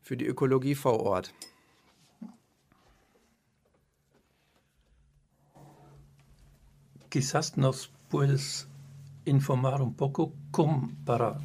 für 0.00 0.16
die 0.16 0.26
Ökologie 0.26 0.74
vor 0.74 1.00
Ort. 1.00 1.32
Quizás 7.12 7.58
nos 7.58 7.90
puedes 8.08 8.66
informar 9.26 9.82
un 9.82 9.92
poco 9.92 10.32
cómo, 10.50 10.90
para 11.04 11.36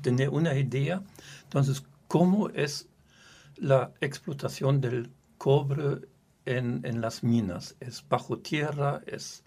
tener 0.00 0.30
una 0.30 0.54
idea, 0.54 1.02
entonces, 1.42 1.84
cómo 2.08 2.48
es 2.48 2.88
la 3.56 3.92
explotación 4.00 4.80
del 4.80 5.10
cobre 5.36 6.08
en, 6.46 6.98
las 7.02 7.22
minas. 7.22 7.76
Es 7.78 8.02
bajo 8.08 8.38
tierra, 8.38 9.02
es 9.06 9.44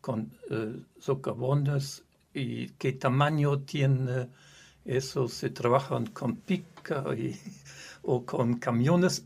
con 0.00 0.30
eh, 0.50 0.80
socavones 1.00 2.04
y 2.32 2.68
qué 2.78 2.92
tamaño 2.92 3.58
tiene 3.62 4.28
eso. 4.84 5.26
Se 5.26 5.50
trabajan 5.50 6.06
con 6.06 6.36
pica 6.36 7.02
o 8.02 8.24
con 8.24 8.58
camiones. 8.58 9.24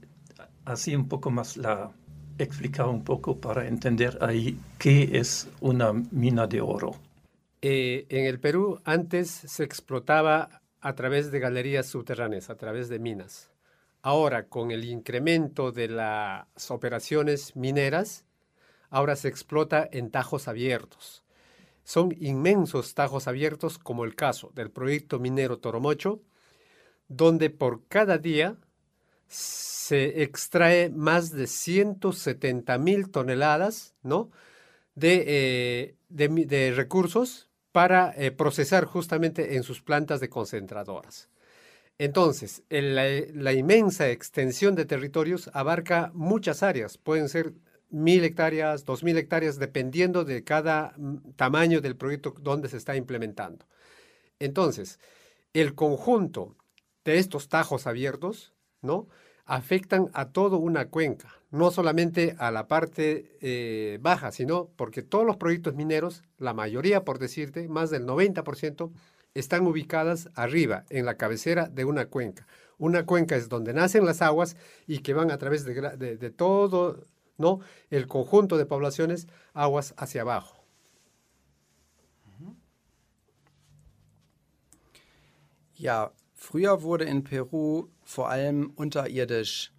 Así 0.64 0.96
un 0.96 1.06
poco 1.06 1.30
más 1.30 1.58
la 1.58 1.92
explicar 2.38 2.86
un 2.86 3.04
poco 3.04 3.36
para 3.38 3.66
entender 3.66 4.18
ahí 4.20 4.58
qué 4.78 5.10
es 5.12 5.48
una 5.60 5.92
mina 5.92 6.46
de 6.46 6.60
oro. 6.60 6.92
Eh, 7.62 8.06
en 8.08 8.24
el 8.24 8.40
Perú 8.40 8.80
antes 8.84 9.30
se 9.30 9.64
explotaba 9.64 10.62
a 10.80 10.94
través 10.94 11.30
de 11.30 11.40
galerías 11.40 11.86
subterráneas, 11.86 12.48
a 12.50 12.56
través 12.56 12.88
de 12.88 12.98
minas. 12.98 13.50
Ahora, 14.02 14.48
con 14.48 14.70
el 14.70 14.84
incremento 14.84 15.72
de 15.72 15.88
las 15.88 16.70
operaciones 16.70 17.54
mineras, 17.54 18.24
ahora 18.88 19.14
se 19.14 19.28
explota 19.28 19.86
en 19.92 20.10
tajos 20.10 20.48
abiertos. 20.48 21.22
Son 21.84 22.14
inmensos 22.18 22.94
tajos 22.94 23.28
abiertos, 23.28 23.78
como 23.78 24.04
el 24.04 24.14
caso 24.14 24.52
del 24.54 24.70
proyecto 24.70 25.18
minero 25.18 25.58
Toromocho, 25.58 26.22
donde 27.08 27.50
por 27.50 27.86
cada 27.88 28.16
día 28.16 28.56
se 29.30 30.22
extrae 30.22 30.90
más 30.90 31.30
de 31.30 31.46
170 31.46 32.78
mil 32.78 33.10
toneladas 33.10 33.94
¿no? 34.02 34.30
de, 34.96 35.24
eh, 35.26 35.94
de, 36.08 36.72
recursos 36.72 37.48
para 37.70 38.12
eh, 38.16 38.32
procesar 38.32 38.84
justamente 38.84 39.56
en 39.56 39.62
sus 39.62 39.82
plantas 39.82 40.20
de 40.20 40.28
concentradoras. 40.28 41.28
Entonces, 41.98 42.64
la, 42.70 43.52
inmensa 43.52 44.10
extensión 44.10 44.74
de 44.74 44.86
territorios 44.86 45.50
abarca 45.52 46.10
muchas 46.14 46.62
áreas, 46.62 46.98
pueden 46.98 47.28
ser 47.28 47.52
mil 47.90 48.24
hectáreas, 48.24 48.84
dos 48.84 49.04
mil 49.04 49.16
hectáreas, 49.16 49.58
dependiendo 49.58 50.24
de 50.24 50.42
cada 50.42 50.94
mm, 50.96 51.32
tamaño 51.36 51.80
del 51.80 51.96
proyecto 51.96 52.34
donde 52.40 52.68
se 52.68 52.78
está 52.78 52.96
implementando. 52.96 53.66
Entonces, 54.38 54.98
el 55.52 55.74
conjunto 55.74 56.56
de 57.04 57.18
estos 57.18 57.48
tajos 57.48 57.86
abiertos, 57.86 58.54
¿no? 58.82 59.08
afectan 59.50 60.10
a 60.12 60.26
toda 60.26 60.58
una 60.58 60.90
cuenca, 60.90 61.28
no 61.50 61.72
solamente 61.72 62.36
a 62.38 62.52
la 62.52 62.68
parte 62.68 63.36
eh, 63.40 63.98
baja, 64.00 64.30
sino 64.30 64.68
porque 64.76 65.02
todos 65.02 65.26
los 65.26 65.38
proyectos 65.38 65.74
mineros, 65.74 66.22
la 66.38 66.54
mayoría, 66.54 67.04
por 67.04 67.18
decirte, 67.18 67.66
más 67.66 67.90
del 67.90 68.06
90%, 68.06 68.92
están 69.34 69.66
ubicadas 69.66 70.28
arriba, 70.36 70.84
en 70.88 71.04
la 71.04 71.16
cabecera 71.16 71.66
de 71.66 71.84
una 71.84 72.06
cuenca. 72.06 72.46
Una 72.78 73.04
cuenca 73.04 73.34
es 73.34 73.48
donde 73.48 73.74
nacen 73.74 74.06
las 74.06 74.22
aguas 74.22 74.56
y 74.86 75.00
que 75.00 75.14
van 75.14 75.32
a 75.32 75.38
través 75.38 75.64
de, 75.64 76.30
todo 76.30 77.04
¿no? 77.36 77.58
el 77.90 78.06
conjunto 78.06 78.56
de 78.56 78.66
poblaciones, 78.66 79.26
aguas 79.52 79.94
hacia 79.96 80.22
abajo. 80.22 80.64
Ja, 85.76 86.12
früher 86.40 86.82
wurde 86.82 87.04
in 87.04 87.22
Peru 87.22 87.88
vor 88.02 88.30
allem 88.30 88.72
unterirdisch 88.74 89.72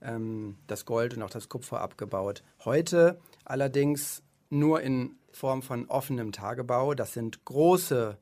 ähm, 0.00 0.56
das 0.68 0.86
Gold 0.86 1.14
und 1.14 1.22
auch 1.22 1.30
das 1.30 1.48
Kupfer 1.48 1.80
abgebaut. 1.80 2.44
Heute 2.64 3.18
allerdings 3.44 4.22
nur 4.48 4.80
in 4.80 5.16
Form 5.32 5.60
von 5.60 5.86
offenem 5.88 6.30
Tagebau. 6.30 6.94
Das 6.94 7.12
sind 7.14 7.44
große, 7.44 8.16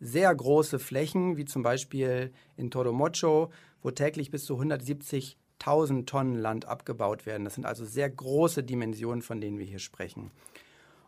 sehr 0.00 0.34
große 0.34 0.78
Flächen, 0.78 1.36
wie 1.36 1.44
zum 1.44 1.62
Beispiel 1.62 2.32
in 2.56 2.70
Toromocho, 2.70 3.52
wo 3.82 3.90
täglich 3.90 4.30
bis 4.30 4.46
zu 4.46 4.58
170.000 4.58 6.06
Tonnen 6.06 6.36
Land 6.36 6.64
abgebaut 6.64 7.26
werden. 7.26 7.44
Das 7.44 7.54
sind 7.54 7.66
also 7.66 7.84
sehr 7.84 8.08
große 8.08 8.64
Dimensionen, 8.64 9.20
von 9.20 9.42
denen 9.42 9.58
wir 9.58 9.66
hier 9.66 9.78
sprechen. 9.78 10.30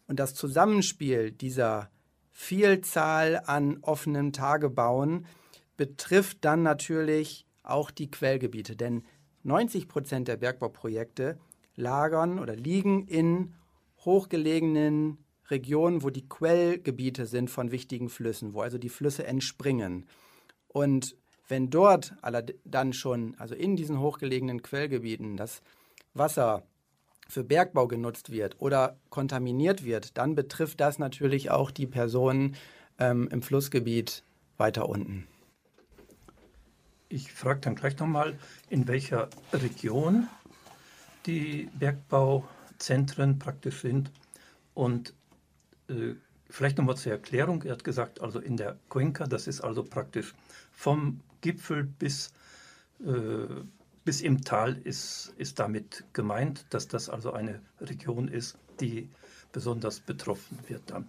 Und 0.07 0.21
das 0.21 0.35
Zusammenspiel 0.35 1.33
dieser 1.33 1.89
Vielzahl 2.31 3.43
an 3.47 3.79
offenen 3.81 4.35
Tagebauen 4.35 5.27
betrifft 5.81 6.45
dann 6.45 6.63
natürlich 6.63 7.47
auch 7.63 7.91
die 7.91 8.11
Quellgebiete, 8.11 8.77
denn 8.77 9.03
90 9.45 9.89
Prozent 9.89 10.29
der 10.29 10.37
Bergbauprojekte 10.37 11.39
lagern 11.75 12.39
oder 12.39 12.55
liegen 12.55 13.07
in 13.07 13.55
hochgelegenen 14.05 15.25
Regionen, 15.49 16.03
wo 16.03 16.11
die 16.11 16.29
Quellgebiete 16.29 17.25
sind 17.25 17.49
von 17.49 17.71
wichtigen 17.71 18.11
Flüssen, 18.11 18.53
wo 18.53 18.61
also 18.61 18.77
die 18.77 18.91
Flüsse 18.91 19.27
entspringen. 19.27 20.05
Und 20.69 21.17
wenn 21.49 21.71
dort 21.71 22.13
dann 22.67 22.93
schon, 22.93 23.35
also 23.39 23.55
in 23.55 23.75
diesen 23.75 24.01
hochgelegenen 24.01 24.61
Quellgebieten, 24.61 25.39
das 25.39 25.63
Wasser 26.13 26.67
für 27.27 27.43
Bergbau 27.43 27.89
genutzt 27.89 28.31
wird 28.31 28.57
oder 28.59 28.99
kontaminiert 29.09 29.83
wird, 29.83 30.19
dann 30.19 30.35
betrifft 30.35 30.79
das 30.79 30.99
natürlich 30.99 31.51
auch 31.51 31.71
die 31.71 31.87
Personen 31.87 32.55
ähm, 32.99 33.29
im 33.33 33.41
Flussgebiet 33.41 34.25
weiter 34.59 34.87
unten. 34.87 35.27
Ich 37.13 37.33
frage 37.33 37.59
dann 37.59 37.75
gleich 37.75 37.99
nochmal, 37.99 38.39
in 38.69 38.87
welcher 38.87 39.29
Region 39.53 40.29
die 41.27 41.69
Bergbauzentren 41.77 43.41
praktisch 43.41 43.81
sind. 43.81 44.13
Und 44.75 45.13
äh, 45.89 46.15
vielleicht 46.49 46.79
nochmal 46.79 46.97
zur 46.97 47.11
Erklärung, 47.11 47.65
er 47.65 47.73
hat 47.73 47.83
gesagt, 47.83 48.21
also 48.21 48.39
in 48.39 48.57
der 48.57 48.79
Cuenca, 48.89 49.27
das 49.27 49.49
ist 49.49 49.61
also 49.61 49.83
praktisch 49.83 50.35
vom 50.71 51.19
Gipfel 51.41 51.83
bis, 51.83 52.33
äh, 53.01 53.65
bis 54.05 54.21
im 54.21 54.45
Tal 54.45 54.77
ist, 54.85 55.35
ist 55.37 55.59
damit 55.59 56.05
gemeint, 56.13 56.65
dass 56.71 56.87
das 56.87 57.09
also 57.09 57.33
eine 57.33 57.61
Region 57.81 58.29
ist, 58.29 58.57
die 58.79 59.09
besonders 59.51 59.99
betroffen 59.99 60.61
wird 60.69 60.83
dann. 60.87 61.09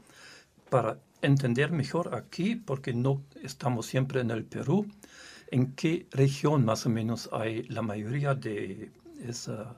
Para 0.72 0.98
entender 1.22 1.70
mejor 1.70 2.12
aquí, 2.12 2.56
porque 2.56 2.92
no 2.92 3.22
estamos 3.44 3.86
siempre 3.86 4.22
en 4.22 4.32
el 4.32 4.44
Perú, 4.44 4.88
¿En 5.52 5.74
qué 5.76 6.08
región 6.12 6.64
más 6.64 6.86
o 6.86 6.90
menos 6.90 7.30
hay 7.34 7.64
la 7.64 7.82
mayoría 7.82 8.36
de 8.36 8.90
esa 9.22 9.76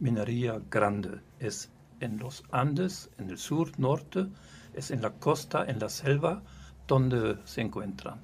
minería 0.00 0.60
grande? 0.68 1.20
¿Es 1.38 1.70
en 2.00 2.18
los 2.18 2.42
Andes, 2.50 3.10
en 3.18 3.30
el 3.30 3.38
sur, 3.38 3.78
norte? 3.78 4.26
¿Es 4.74 4.90
en 4.90 5.02
la 5.02 5.12
costa, 5.12 5.66
en 5.68 5.78
la 5.78 5.88
selva? 5.88 6.42
¿Dónde 6.88 7.38
se 7.44 7.60
encuentran? 7.60 8.20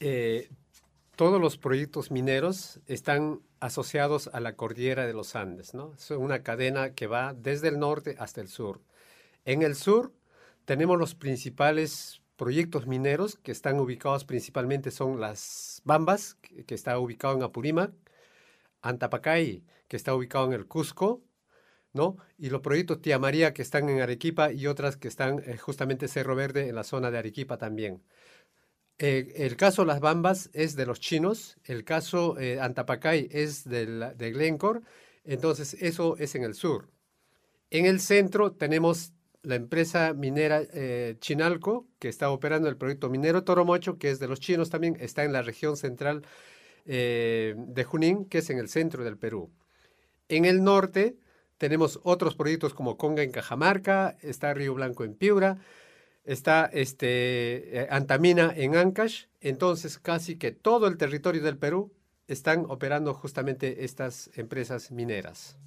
Eh, 0.00 0.50
todos 1.16 1.40
los 1.40 1.56
proyectos 1.56 2.10
mineros 2.10 2.78
están 2.86 3.40
asociados 3.58 4.28
a 4.34 4.40
la 4.40 4.54
cordillera 4.54 5.06
de 5.06 5.14
los 5.14 5.34
Andes, 5.34 5.72
¿no? 5.72 5.94
Es 5.94 6.10
una 6.10 6.42
cadena 6.42 6.92
que 6.94 7.06
va 7.06 7.32
desde 7.32 7.68
el 7.68 7.78
norte 7.78 8.16
hasta 8.18 8.42
el 8.42 8.48
sur. 8.48 8.82
En 9.46 9.62
el 9.62 9.76
sur 9.76 10.12
tenemos 10.66 10.98
los 10.98 11.14
principales 11.14 12.19
proyectos 12.40 12.86
mineros 12.86 13.36
que 13.36 13.52
están 13.52 13.78
ubicados 13.78 14.24
principalmente 14.24 14.90
son 14.90 15.20
las 15.20 15.82
Bambas, 15.84 16.38
que, 16.66 16.74
está 16.74 16.98
ubicado 16.98 17.36
en 17.36 17.42
Apurímac, 17.42 17.92
Antapacay, 18.80 19.62
que 19.88 19.96
está 19.98 20.14
ubicado 20.14 20.46
en 20.46 20.54
el 20.54 20.66
Cusco, 20.66 21.22
¿no? 21.92 22.16
Y 22.38 22.48
los 22.48 22.62
proyectos 22.62 23.02
Tía 23.02 23.18
María, 23.18 23.52
que 23.52 23.60
están 23.60 23.90
en 23.90 24.00
Arequipa, 24.00 24.52
y 24.52 24.68
otras 24.68 24.96
que 24.96 25.06
están 25.06 25.42
eh, 25.44 25.58
justamente 25.58 26.08
Cerro 26.08 26.34
Verde, 26.34 26.66
en 26.70 26.76
la 26.76 26.82
zona 26.82 27.10
de 27.10 27.18
Arequipa 27.18 27.58
también. 27.58 28.02
Eh, 28.96 29.34
el 29.36 29.56
caso 29.56 29.84
Las 29.84 30.00
Bambas 30.00 30.48
es 30.54 30.76
de 30.76 30.86
los 30.86 30.98
chinos, 30.98 31.58
el 31.64 31.84
caso 31.84 32.38
eh, 32.38 32.58
Antapacay 32.58 33.28
es 33.30 33.68
de 33.68 34.32
Glencore, 34.32 34.80
entonces 35.24 35.74
eso 35.74 36.16
es 36.16 36.34
en 36.34 36.44
el 36.44 36.54
sur. 36.54 36.88
En 37.68 37.84
el 37.84 38.00
centro 38.00 38.52
tenemos 38.52 39.12
la 39.42 39.54
empresa 39.54 40.12
minera 40.12 40.62
eh, 40.72 41.16
Chinalco, 41.20 41.86
que 41.98 42.08
está 42.08 42.30
operando 42.30 42.68
el 42.68 42.76
proyecto 42.76 43.08
minero 43.08 43.44
Toromocho, 43.44 43.98
que 43.98 44.10
es 44.10 44.18
de 44.18 44.28
los 44.28 44.40
chinos 44.40 44.70
también, 44.70 44.96
está 45.00 45.24
en 45.24 45.32
la 45.32 45.42
región 45.42 45.76
central 45.76 46.22
eh, 46.86 47.54
de 47.56 47.84
Junín, 47.84 48.26
que 48.26 48.38
es 48.38 48.50
en 48.50 48.58
el 48.58 48.68
centro 48.68 49.04
del 49.04 49.16
Perú. 49.16 49.50
En 50.28 50.44
el 50.44 50.62
norte 50.62 51.16
tenemos 51.58 52.00
otros 52.02 52.34
proyectos 52.34 52.74
como 52.74 52.96
Conga 52.96 53.22
en 53.22 53.32
Cajamarca, 53.32 54.16
está 54.22 54.54
Río 54.54 54.74
Blanco 54.74 55.04
en 55.04 55.14
Piura, 55.14 55.58
está 56.24 56.66
este, 56.72 57.82
eh, 57.82 57.88
Antamina 57.90 58.52
en 58.54 58.76
Ancash, 58.76 59.24
entonces 59.40 59.98
casi 59.98 60.36
que 60.36 60.52
todo 60.52 60.86
el 60.86 60.96
territorio 60.96 61.42
del 61.42 61.56
Perú 61.56 61.92
están 62.28 62.64
operando 62.68 63.12
justamente 63.14 63.84
estas 63.84 64.30
empresas 64.34 64.90
mineras. 64.90 65.58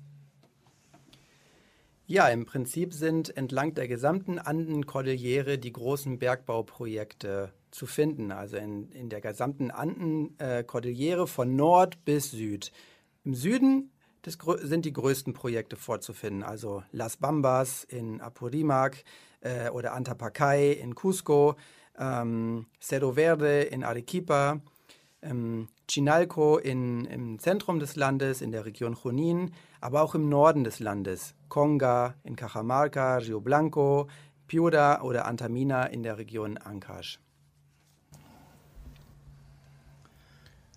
Ja, 2.06 2.28
im 2.28 2.46
Prinzip 2.46 2.94
sind 2.94 3.36
entlang 3.38 3.76
der 3.76 3.88
gesamten 3.88 4.38
Andenkordillere 4.38 5.58
die 5.58 5.72
großen 5.72 6.20
Bergbauprojekte 6.20 7.54
zu 7.72 7.86
finden. 7.86 8.32
Also 8.32 8.58
in, 8.58 8.90
in 8.92 9.10
der 9.10 9.22
gesamten 9.22 9.72
Andenkordillere 9.72 11.28
von 11.28 11.56
Nord 11.56 12.04
bis 12.04 12.32
Süd. 12.32 12.74
Im 13.24 13.34
Süden 13.34 13.92
des, 14.26 14.38
sind 14.64 14.84
die 14.84 14.92
größten 14.92 15.34
Projekte 15.34 15.78
vorzufinden. 15.78 16.44
Also 16.44 16.84
Las 16.92 17.18
Bambas 17.18 17.86
in 17.86 18.20
Apurimac 18.20 19.04
äh, 19.40 19.70
oder 19.70 19.94
Antapacay 19.94 20.74
in 20.74 20.96
Cusco, 20.96 21.56
ähm, 21.98 22.66
Cerro 22.82 23.14
Verde 23.14 23.62
in 23.62 23.86
Arequipa, 23.86 24.60
ähm, 25.24 25.68
Chinalco 25.90 26.58
in, 26.58 27.06
im 27.06 27.40
Zentrum 27.40 27.80
des 27.80 27.96
Landes, 27.96 28.42
in 28.42 28.52
der 28.52 28.66
Region 28.66 28.98
Junín, 29.02 29.54
aber 29.82 30.02
auch 30.02 30.16
im 30.16 30.30
Norden 30.30 30.64
des 30.64 30.80
Landes, 30.80 31.36
Conga 31.50 32.16
in 32.24 32.36
Cajamarca, 32.36 33.18
Rio 33.18 33.42
Blanco, 33.42 34.08
Piura 34.48 35.02
oder 35.02 35.26
Antamina 35.26 35.86
in 35.86 36.04
der 36.04 36.18
Region 36.18 36.58
Ancash. 36.58 37.20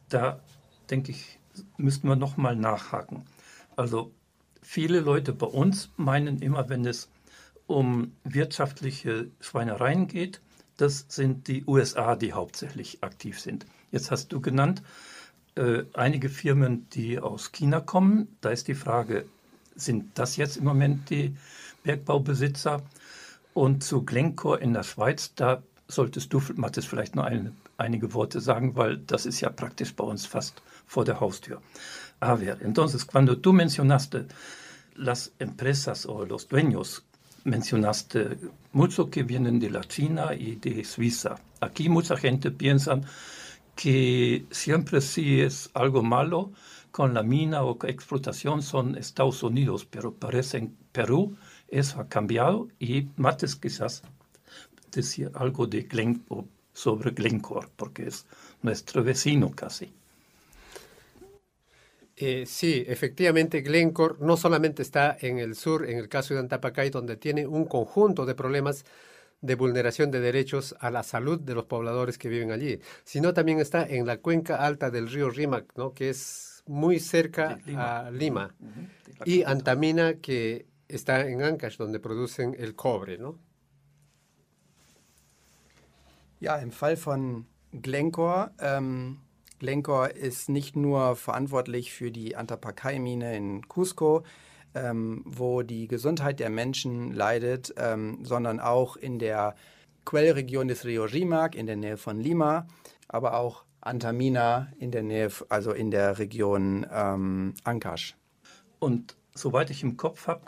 Da 0.09 0.41
denke 0.89 1.11
ich, 1.11 1.39
müssten 1.77 2.09
wir 2.09 2.17
nochmal 2.17 2.57
nachhaken. 2.57 3.25
Also 3.75 4.13
viele 4.63 5.01
Leute 5.01 5.33
bei 5.33 5.47
uns 5.47 5.91
meinen 5.97 6.41
immer, 6.41 6.69
wenn 6.69 6.87
es 6.87 7.11
um 7.67 8.13
wirtschaftliche 8.23 9.31
Schweinereien 9.41 10.07
geht, 10.07 10.41
das 10.77 11.07
sind 11.09 11.49
die 11.49 11.65
USA, 11.67 12.17
die 12.17 12.33
hauptsächlich 12.33 13.03
aktiv 13.03 13.41
sind. 13.41 13.67
Jetzt 13.97 14.11
hast 14.11 14.31
du 14.31 14.43
genannt, 14.43 14.83
äh, 15.55 15.85
einige 15.95 16.29
Firmen, 16.29 16.87
die 16.91 17.19
aus 17.19 17.51
China 17.51 17.81
kommen. 17.81 18.29
Da 18.43 18.51
ist 18.51 18.69
die 18.69 18.75
Frage, 18.75 19.25
sind 19.75 20.19
das 20.19 20.37
jetzt 20.37 20.59
im 20.59 20.65
Moment 20.65 21.09
die 21.09 21.35
Bergbaubesitzer? 21.83 22.83
Und 23.55 23.83
zu 23.83 24.05
Glencore 24.05 24.61
in 24.61 24.75
der 24.75 24.83
Schweiz, 24.83 25.33
da 25.35 25.63
solltest 25.89 26.31
du, 26.35 26.43
Mathis, 26.57 26.85
vielleicht 26.85 27.17
noch 27.17 27.25
ein, 27.25 27.57
einige 27.79 28.13
Worte 28.13 28.43
sagen, 28.43 28.77
weil 28.77 28.99
das 28.99 29.25
ist 29.25 29.41
ja 29.41 29.49
praktisch 29.49 29.95
bei 29.95 30.05
uns 30.05 30.27
fast 30.27 30.61
vor 30.87 31.07
der 31.07 31.21
Haustür. 31.21 31.63
A 32.21 32.37
ver, 32.37 32.61
entonces, 32.61 33.07
cuando 33.07 33.39
tú 33.39 33.55
mencionaste 33.55 34.27
las 34.95 35.33
empresas 35.39 36.05
o 36.05 36.27
los 36.27 36.49
dueños, 36.49 37.03
mencionaste 37.45 38.37
mucho 38.73 39.09
que 39.09 39.23
vienen 39.23 39.59
de 39.59 39.71
la 39.71 39.85
China 39.85 40.35
y 40.35 40.57
de 40.57 40.85
Suiza. 40.85 41.37
Aquí 41.61 41.89
mucha 41.89 42.19
gente 42.19 42.51
piensa 42.51 43.01
que 43.77 44.47
siempre 44.51 45.01
si 45.01 45.41
es 45.41 45.71
algo 45.75 46.03
malo 46.03 46.51
con 46.91 47.13
la 47.15 47.23
mina 47.23 47.63
o 47.63 47.79
explotación 47.87 48.63
son 48.63 48.97
Estados 48.97 49.43
Unidos, 49.43 49.85
pero 49.85 50.15
parece 50.15 50.59
en 50.59 50.77
Perú 50.93 51.37
eso 51.69 52.01
ha 52.01 52.09
cambiado 52.09 52.69
y 52.79 53.09
Mates 53.17 53.55
quizás 53.55 54.03
decir 54.91 55.31
algo 55.35 55.67
de 55.67 55.83
Glen, 55.83 56.25
sobre 56.73 57.11
Glencore, 57.11 57.69
porque 57.77 58.09
es 58.09 58.27
nuestro 58.63 59.05
vecino 59.05 59.51
casi. 59.55 59.93
Eh, 62.17 62.45
sí, 62.47 62.83
efectivamente, 62.87 63.61
Glencore 63.61 64.15
no 64.21 64.39
solamente 64.39 64.83
está 64.83 65.19
en 65.21 65.39
el 65.39 65.55
sur, 65.55 65.87
en 65.87 65.99
el 65.99 66.09
caso 66.09 66.33
de 66.33 66.41
Antapacay, 66.41 66.89
donde 66.89 67.17
tiene 67.17 67.47
un 67.47 67.67
conjunto 67.67 68.25
de 68.25 68.35
problemas 68.35 68.87
de 69.41 69.55
vulneración 69.55 70.11
de 70.11 70.21
derechos 70.21 70.75
a 70.81 70.91
la 70.91 71.03
salud 71.03 71.41
de 71.41 71.55
los 71.55 71.67
pobladores 71.67 72.19
que 72.19 72.29
viven 72.29 72.51
allí, 72.51 72.81
sino 73.05 73.35
también 73.35 73.61
está 73.61 73.87
en 73.87 74.07
la 74.07 74.19
cuenca 74.19 74.57
alta 74.57 74.91
del 74.91 75.09
río 75.09 75.31
Rímac, 75.31 75.77
¿no? 75.77 75.93
que 75.93 76.11
es 76.11 76.63
muy 76.67 76.99
cerca 76.99 77.59
a 77.77 78.11
Lima, 78.11 78.55
y 79.25 79.43
Antamina, 79.45 80.15
que 80.15 80.67
está 80.89 81.27
en 81.27 81.43
Ancash, 81.43 81.77
donde 81.77 82.01
producen 82.01 82.57
el 82.59 82.75
cobre. 82.75 83.19
¿no? 83.19 83.39
Ja, 86.41 86.61
im 86.61 86.71
Fall 86.71 86.97
von 86.97 87.47
Glencore, 87.73 88.51
ähm, 88.61 89.19
Glencore 89.59 90.11
ist 90.11 90.51
nicht 90.51 90.77
nur 90.77 91.17
verantwortlich 91.17 91.93
für 91.93 92.11
die 92.11 92.37
Antapaccay-Mine 92.37 93.37
in 93.37 93.69
Cusco, 93.69 94.23
ähm, 94.77 95.23
wo 95.25 95.63
die 95.63 95.89
Gesundheit 95.89 96.39
der 96.39 96.51
Menschen 96.51 97.13
leidet, 97.13 97.75
ähm, 97.79 98.19
sondern 98.23 98.61
auch 98.61 98.97
in 98.97 99.19
der 99.19 99.57
Quellregion 100.05 100.69
des 100.69 100.85
Rio 100.85 101.05
Rimac 101.05 101.55
in 101.55 101.67
der 101.67 101.77
Nähe 101.77 101.97
von 101.97 102.21
Lima, 102.21 102.67
aber 103.09 103.39
auch 103.39 103.65
Antamina 103.81 104.69
in 104.79 104.91
der 104.91 105.03
Nähe, 105.03 105.31
also 105.49 105.73
in 105.73 105.91
der 105.91 106.19
Region 106.19 106.87
ähm, 106.93 107.55
Ancash. 107.65 108.17
Und 108.79 109.17
soweit 109.35 109.71
ich 109.71 109.83
im 109.83 109.97
Kopf 109.97 110.27
habe, 110.27 110.43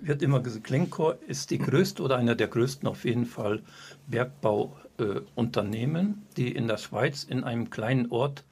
wird 0.00 0.22
immer 0.22 0.40
gesagt, 0.40 0.64
Glencore 0.64 1.18
ist 1.26 1.50
die 1.50 1.58
größte 1.58 2.02
oder 2.02 2.16
einer 2.16 2.34
der 2.34 2.48
größten 2.48 2.88
auf 2.88 3.04
jeden 3.04 3.26
Fall 3.26 3.62
Bergbauunternehmen, 4.06 6.10
äh, 6.10 6.14
die 6.36 6.52
in 6.52 6.68
der 6.68 6.78
Schweiz 6.78 7.24
in 7.24 7.44
einem 7.44 7.68
kleinen 7.70 8.10
Ort 8.10 8.44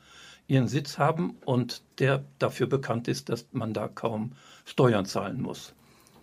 ihren 0.49 0.69
Sitz 0.69 0.99
haben 0.99 1.37
und 1.45 1.83
der 1.99 2.25
dafür 2.39 2.67
bekannt 2.67 3.09
ist, 3.09 3.29
dass 3.29 3.47
man 3.53 3.73
da 3.73 3.89
kaum 3.89 4.33
Steuern 4.67 5.07
zahlen 5.07 5.41
muss. 5.41 5.73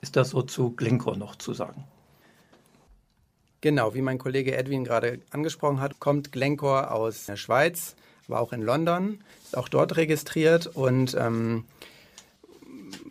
Ist 0.02 0.16
das 0.16 0.30
so 0.30 0.44
zu 0.44 0.72
Glencore 0.72 1.18
noch 1.18 1.38
zu 1.38 1.54
sagen? 1.54 1.86
Genau, 3.62 3.96
wie 3.96 4.02
mein 4.02 4.18
Kollege 4.18 4.56
Edwin 4.56 4.84
gerade 4.84 5.22
angesprochen 5.32 5.80
hat, 5.80 6.02
kommt 6.02 6.34
Glencore 6.34 6.92
aus 6.92 7.26
der 7.26 7.38
Schweiz, 7.38 7.96
war 8.28 8.42
auch 8.42 8.52
in 8.52 8.62
London, 8.62 9.24
ist 9.46 9.58
auch 9.58 9.70
dort 9.70 9.96
registriert 9.96 10.68
und 10.68 11.16
ähm, 11.18 11.64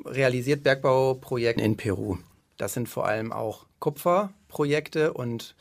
realisiert 0.05 0.62
Bergbauprojekte 0.62 1.64
in 1.64 1.79
Peru. 1.79 2.18
Das 2.59 2.75
sind 2.75 2.88
vor 2.88 3.07
allem 3.07 3.33
auch 3.33 3.64
Kupferprojekte 3.79 5.14
und 5.14 5.55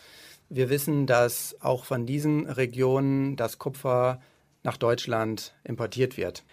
wir 0.50 0.70
wissen, 0.70 1.08
dass 1.08 1.56
auch 1.62 1.86
von 1.86 2.06
diesen 2.06 2.46
Regionen 2.46 3.38
das 3.38 3.58
Kupfer 3.58 4.22
nach 4.64 4.76
Deutschland 4.76 5.54
importiert 5.64 6.18
wird. 6.18 6.44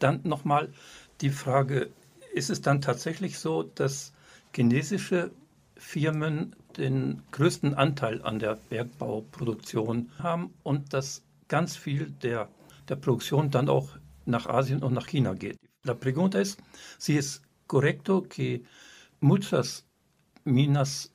Dann 0.00 0.20
nochmal 0.24 0.72
die 1.20 1.30
Frage, 1.30 1.90
ist 2.36 2.50
es 2.50 2.60
dann 2.60 2.82
tatsächlich 2.82 3.38
so, 3.38 3.62
dass 3.62 4.12
chinesische 4.54 5.30
Firmen 5.76 6.54
den 6.76 7.22
größten 7.32 7.74
Anteil 7.74 8.22
an 8.22 8.38
der 8.38 8.58
Bergbauproduktion 8.68 10.10
haben 10.18 10.52
und 10.62 10.92
dass 10.92 11.22
ganz 11.48 11.76
viel 11.76 12.10
der, 12.22 12.48
der 12.88 12.96
Produktion 12.96 13.50
dann 13.50 13.70
auch 13.70 13.88
nach 14.26 14.46
Asien 14.46 14.82
und 14.82 14.92
nach 14.92 15.06
China 15.06 15.32
geht. 15.32 15.58
La 15.84 15.94
pregunta 15.94 16.38
es 16.38 16.58
si 16.98 17.16
es 17.16 17.40
correcto 17.66 18.22
que 18.22 18.64
muchas 19.20 19.84
minas, 20.44 21.10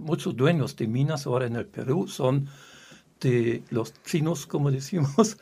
muchos 0.00 0.34
dueños 0.34 0.74
de 0.74 0.88
minas 0.88 1.26
ahora 1.26 1.46
en 1.46 1.54
el 1.54 1.66
Perú 1.66 2.08
son 2.08 2.48
de 3.20 3.62
los 3.70 3.92
chinos, 4.02 4.46
como 4.46 4.70
decimos, 4.78 5.36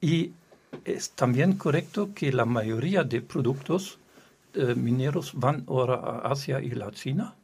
y 0.00 0.32
es 0.84 1.12
también 1.12 1.54
correcto 1.54 2.10
que 2.14 2.32
la 2.32 2.44
mayoría 2.44 3.04
de 3.04 3.22
productos 3.22 3.98
eh, 4.54 4.74
mineros 4.74 5.32
van 5.34 5.64
ahora 5.68 5.94
a 5.94 6.32
Asia 6.32 6.60
y 6.60 6.70
la 6.70 6.90
China. 6.90 7.36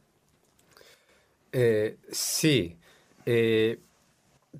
Eh, 1.51 1.97
sí. 2.11 2.77
Eh, 3.25 3.79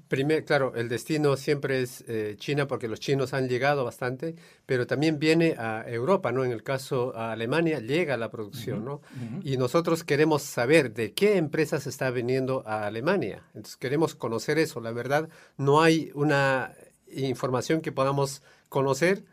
Primero, 0.07 0.45
claro, 0.45 0.73
el 0.75 0.89
destino 0.89 1.37
siempre 1.37 1.81
es 1.81 2.03
eh, 2.07 2.35
China 2.37 2.67
porque 2.67 2.87
los 2.87 2.99
chinos 2.99 3.33
han 3.33 3.47
llegado 3.47 3.85
bastante, 3.85 4.35
pero 4.65 4.85
también 4.85 5.19
viene 5.19 5.55
a 5.57 5.83
Europa, 5.87 6.31
¿no? 6.31 6.43
En 6.43 6.51
el 6.51 6.63
caso 6.63 7.15
a 7.15 7.31
Alemania 7.31 7.79
llega 7.79 8.17
la 8.17 8.29
producción, 8.29 8.85
¿no? 8.85 9.01
Y 9.43 9.57
nosotros 9.57 10.03
queremos 10.03 10.41
saber 10.41 10.93
de 10.93 11.13
qué 11.13 11.37
empresas 11.37 11.87
está 11.87 12.11
viniendo 12.11 12.63
a 12.65 12.85
Alemania. 12.85 13.43
Entonces 13.53 13.77
queremos 13.77 14.15
conocer 14.15 14.57
eso. 14.57 14.81
La 14.81 14.91
verdad, 14.91 15.29
no 15.57 15.81
hay 15.81 16.11
una 16.13 16.73
información 17.07 17.81
que 17.81 17.91
podamos 17.91 18.41
conocer 18.69 19.23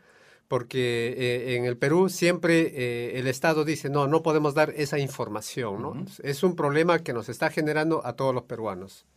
porque 0.53 1.15
eh, 1.17 1.55
en 1.55 1.65
el 1.65 1.77
Perú 1.77 2.09
siempre 2.09 2.61
eh, 2.75 3.17
el 3.17 3.25
Estado 3.25 3.65
dice, 3.65 3.89
no, 3.89 4.05
no 4.05 4.21
podemos 4.21 4.53
dar 4.53 4.69
esa 4.77 4.99
información, 4.99 5.81
¿no? 5.81 6.05
Es 6.21 6.43
un 6.43 6.55
problema 6.55 6.99
que 6.99 7.11
nos 7.11 7.27
está 7.27 7.49
generando 7.49 8.05
a 8.05 8.15
todos 8.15 8.35
los 8.35 8.43
peruanos. 8.43 9.07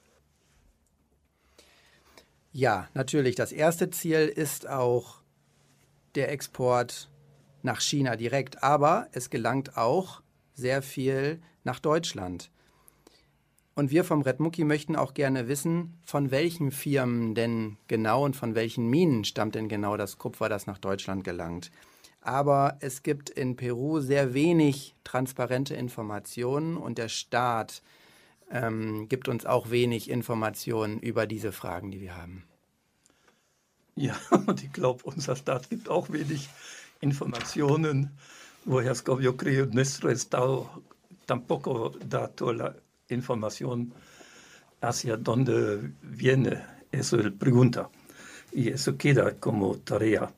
Ja, 2.54 2.88
natürlich. 2.94 3.36
Das 3.36 3.52
erste 3.52 3.90
Ziel 3.90 4.32
ist 4.34 4.66
auch 4.66 5.20
der 6.14 6.32
Export 6.32 7.10
nach 7.62 7.82
China 7.82 8.16
direkt, 8.16 8.62
aber 8.62 9.08
es 9.12 9.28
gelangt 9.28 9.76
auch 9.76 10.22
sehr 10.54 10.80
viel 10.80 11.42
nach 11.64 11.80
Deutschland. 11.80 12.50
Und 13.76 13.90
wir 13.90 14.04
vom 14.04 14.22
Red 14.22 14.40
Mucki 14.40 14.64
möchten 14.64 14.96
auch 14.96 15.12
gerne 15.12 15.48
wissen, 15.48 15.98
von 16.02 16.30
welchen 16.30 16.70
Firmen 16.70 17.34
denn 17.34 17.76
genau 17.88 18.24
und 18.24 18.34
von 18.34 18.54
welchen 18.54 18.88
Minen 18.88 19.24
stammt 19.24 19.54
denn 19.54 19.68
genau 19.68 19.98
das 19.98 20.16
Kupfer, 20.16 20.48
das 20.48 20.66
nach 20.66 20.78
Deutschland 20.78 21.24
gelangt. 21.24 21.70
Aber 22.22 22.78
es 22.80 23.02
gibt 23.02 23.28
in 23.28 23.54
Peru 23.54 24.00
sehr 24.00 24.32
wenig 24.32 24.94
transparente 25.04 25.74
Informationen 25.74 26.78
und 26.78 26.96
der 26.96 27.10
Staat 27.10 27.82
ähm, 28.50 29.10
gibt 29.10 29.28
uns 29.28 29.44
auch 29.44 29.70
wenig 29.70 30.08
Informationen 30.08 30.98
über 30.98 31.26
diese 31.26 31.52
Fragen, 31.52 31.90
die 31.90 32.00
wir 32.00 32.16
haben. 32.16 32.44
Ja, 33.94 34.16
und 34.46 34.64
ich 34.64 34.72
glaube, 34.72 35.04
unser 35.04 35.36
Staat 35.36 35.68
gibt 35.68 35.90
auch 35.90 36.10
wenig 36.10 36.48
Informationen. 37.02 38.16
Woher 38.64 38.94
yo 39.20 39.34
creo 39.34 39.66
nuestro 39.66 40.08
Estado 40.08 40.70
tampoco 41.26 41.90
da 42.08 42.26
toda 42.28 42.74
información 43.08 43.92
hacia 44.80 45.16
dónde 45.16 45.92
viene. 46.02 46.62
Eso 46.92 47.18
es 47.18 47.32
pregunta. 47.32 47.90
Y 48.52 48.68
eso 48.68 48.96
queda 48.96 49.34
como 49.38 49.76
tarea. 49.76 50.32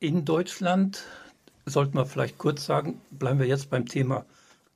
In 0.00 0.24
Deutschland, 0.24 1.04
sollten 1.66 1.98
wir 1.98 2.06
vielleicht 2.06 2.38
kurz 2.38 2.64
sagen, 2.64 2.98
bleiben 3.10 3.38
wir 3.38 3.46
jetzt 3.46 3.68
beim 3.68 3.84
Thema 3.86 4.24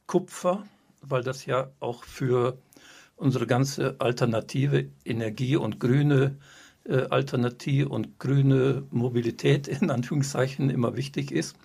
Kupfer, 0.06 0.66
weil 1.08 1.22
das 1.22 1.46
ja 1.46 1.70
auch 1.80 2.04
für 2.04 2.58
unsere 3.16 3.46
ganze 3.46 3.96
alternative 3.98 4.88
Energie 5.04 5.56
und 5.56 5.80
grüne 5.80 6.36
äh, 6.84 7.06
Alternative 7.10 7.88
und 7.88 8.18
grüne 8.18 8.84
Mobilität 8.90 9.68
in 9.82 9.90
Anführungszeichen 9.90 10.70
immer 10.70 10.96
wichtig 10.96 11.32
ist. 11.32 11.56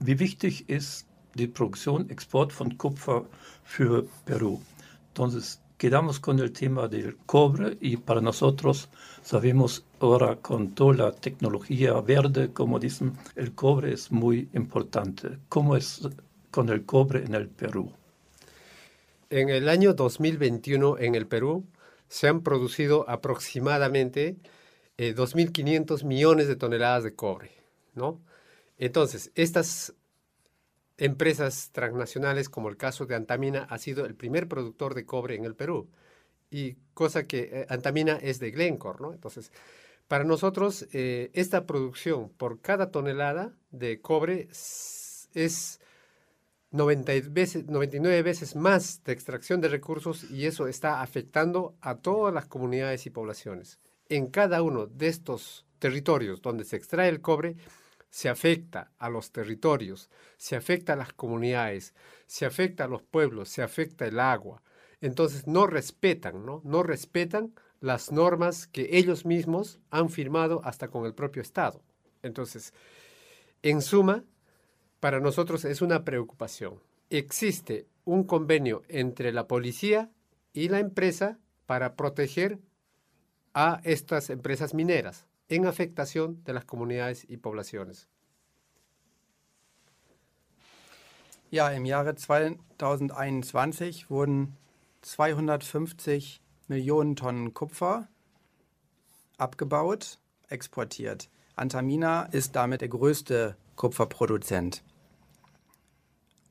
Wie 0.00 0.18
wichtig 0.18 0.68
ist 0.68 1.06
die 1.34 1.46
Produktion, 1.46 2.10
Export 2.10 2.52
von 2.52 2.76
Kupfer 2.78 3.24
für 3.64 4.06
Peru. 4.26 4.60
Entonces, 5.08 5.60
quedamos 5.78 6.20
con 6.20 6.38
el 6.38 6.52
tema 6.52 6.86
del 6.88 7.16
cobre 7.26 7.76
y 7.80 7.96
para 7.96 8.20
nosotros 8.20 8.88
sabemos 9.22 9.84
ahora 9.98 10.36
con 10.36 10.74
toda 10.74 10.94
la 10.94 11.12
tecnología 11.12 12.00
verde, 12.00 12.52
como 12.52 12.78
dicen, 12.78 13.14
el 13.34 13.54
cobre 13.54 13.92
es 13.92 14.12
muy 14.12 14.48
importante. 14.52 15.38
¿Cómo 15.48 15.74
es 15.74 16.08
con 16.50 16.68
el 16.68 16.84
cobre 16.84 17.24
en 17.24 17.34
el 17.34 17.48
Perú? 17.48 17.92
En 19.32 19.48
el 19.48 19.70
año 19.70 19.94
2021 19.94 20.98
en 20.98 21.14
el 21.14 21.26
Perú 21.26 21.66
se 22.06 22.28
han 22.28 22.42
producido 22.42 23.08
aproximadamente 23.08 24.36
2.500 24.98 26.04
millones 26.04 26.48
de 26.48 26.56
toneladas 26.56 27.02
de 27.02 27.14
cobre, 27.14 27.50
¿no? 27.94 28.20
Entonces, 28.76 29.32
estas 29.34 29.94
empresas 30.98 31.70
transnacionales, 31.72 32.50
como 32.50 32.68
el 32.68 32.76
caso 32.76 33.06
de 33.06 33.14
Antamina, 33.14 33.66
ha 33.70 33.78
sido 33.78 34.04
el 34.04 34.14
primer 34.14 34.48
productor 34.48 34.92
de 34.92 35.06
cobre 35.06 35.34
en 35.34 35.46
el 35.46 35.54
Perú. 35.54 35.88
Y 36.50 36.74
cosa 36.92 37.26
que 37.26 37.48
eh, 37.50 37.66
Antamina 37.70 38.18
es 38.20 38.38
de 38.38 38.50
Glencore, 38.50 38.98
¿no? 39.00 39.14
Entonces, 39.14 39.50
para 40.08 40.24
nosotros, 40.24 40.86
eh, 40.92 41.30
esta 41.32 41.64
producción 41.64 42.28
por 42.28 42.60
cada 42.60 42.90
tonelada 42.90 43.54
de 43.70 43.98
cobre 44.02 44.48
es 45.32 45.80
90 46.72 47.12
veces, 47.30 47.66
99 47.66 48.22
veces 48.22 48.56
más 48.56 49.04
de 49.04 49.12
extracción 49.12 49.60
de 49.60 49.68
recursos 49.68 50.30
y 50.30 50.46
eso 50.46 50.66
está 50.66 51.02
afectando 51.02 51.76
a 51.80 51.96
todas 51.96 52.32
las 52.32 52.46
comunidades 52.46 53.06
y 53.06 53.10
poblaciones. 53.10 53.78
En 54.08 54.26
cada 54.26 54.62
uno 54.62 54.86
de 54.86 55.08
estos 55.08 55.66
territorios 55.78 56.42
donde 56.42 56.64
se 56.64 56.76
extrae 56.76 57.08
el 57.08 57.20
cobre, 57.20 57.56
se 58.08 58.28
afecta 58.28 58.92
a 58.98 59.08
los 59.08 59.32
territorios, 59.32 60.10
se 60.36 60.56
afecta 60.56 60.94
a 60.94 60.96
las 60.96 61.12
comunidades, 61.12 61.94
se 62.26 62.46
afecta 62.46 62.84
a 62.84 62.88
los 62.88 63.02
pueblos, 63.02 63.48
se 63.48 63.62
afecta 63.62 64.06
el 64.06 64.20
agua. 64.20 64.62
Entonces 65.00 65.46
no 65.46 65.66
respetan, 65.66 66.44
¿no? 66.44 66.60
No 66.64 66.82
respetan 66.82 67.54
las 67.80 68.12
normas 68.12 68.66
que 68.66 68.88
ellos 68.92 69.24
mismos 69.26 69.80
han 69.90 70.08
firmado 70.08 70.60
hasta 70.64 70.88
con 70.88 71.04
el 71.04 71.14
propio 71.14 71.42
Estado. 71.42 71.82
Entonces, 72.22 72.72
en 73.62 73.82
suma, 73.82 74.24
para 75.02 75.18
nosotros 75.18 75.64
es 75.64 75.82
una 75.82 76.04
preocupación. 76.04 76.78
Existe 77.10 77.88
un 78.04 78.22
convenio 78.22 78.82
entre 78.86 79.32
la 79.32 79.48
policía 79.48 80.12
y 80.52 80.68
la 80.68 80.78
empresa 80.78 81.40
para 81.66 81.96
proteger 81.96 82.60
a 83.52 83.80
estas 83.82 84.30
empresas 84.30 84.74
mineras 84.74 85.26
en 85.48 85.66
afectación 85.66 86.44
de 86.44 86.52
las 86.52 86.64
comunidades 86.64 87.26
y 87.28 87.38
poblaciones. 87.38 88.08
Ja, 91.50 91.74
im 91.74 91.84
Jahre 91.84 92.14
2021 92.14 94.08
wurden 94.08 94.56
250 95.00 96.40
Millionen 96.68 97.16
Tonnen 97.16 97.52
Kupfer 97.52 98.08
abgebaut, 99.36 100.20
exportiert. 100.48 101.28
Antamina 101.56 102.28
ist 102.30 102.54
damit 102.54 102.82
der 102.82 102.88
größte 102.88 103.56
Kupferproduzent. 103.74 104.84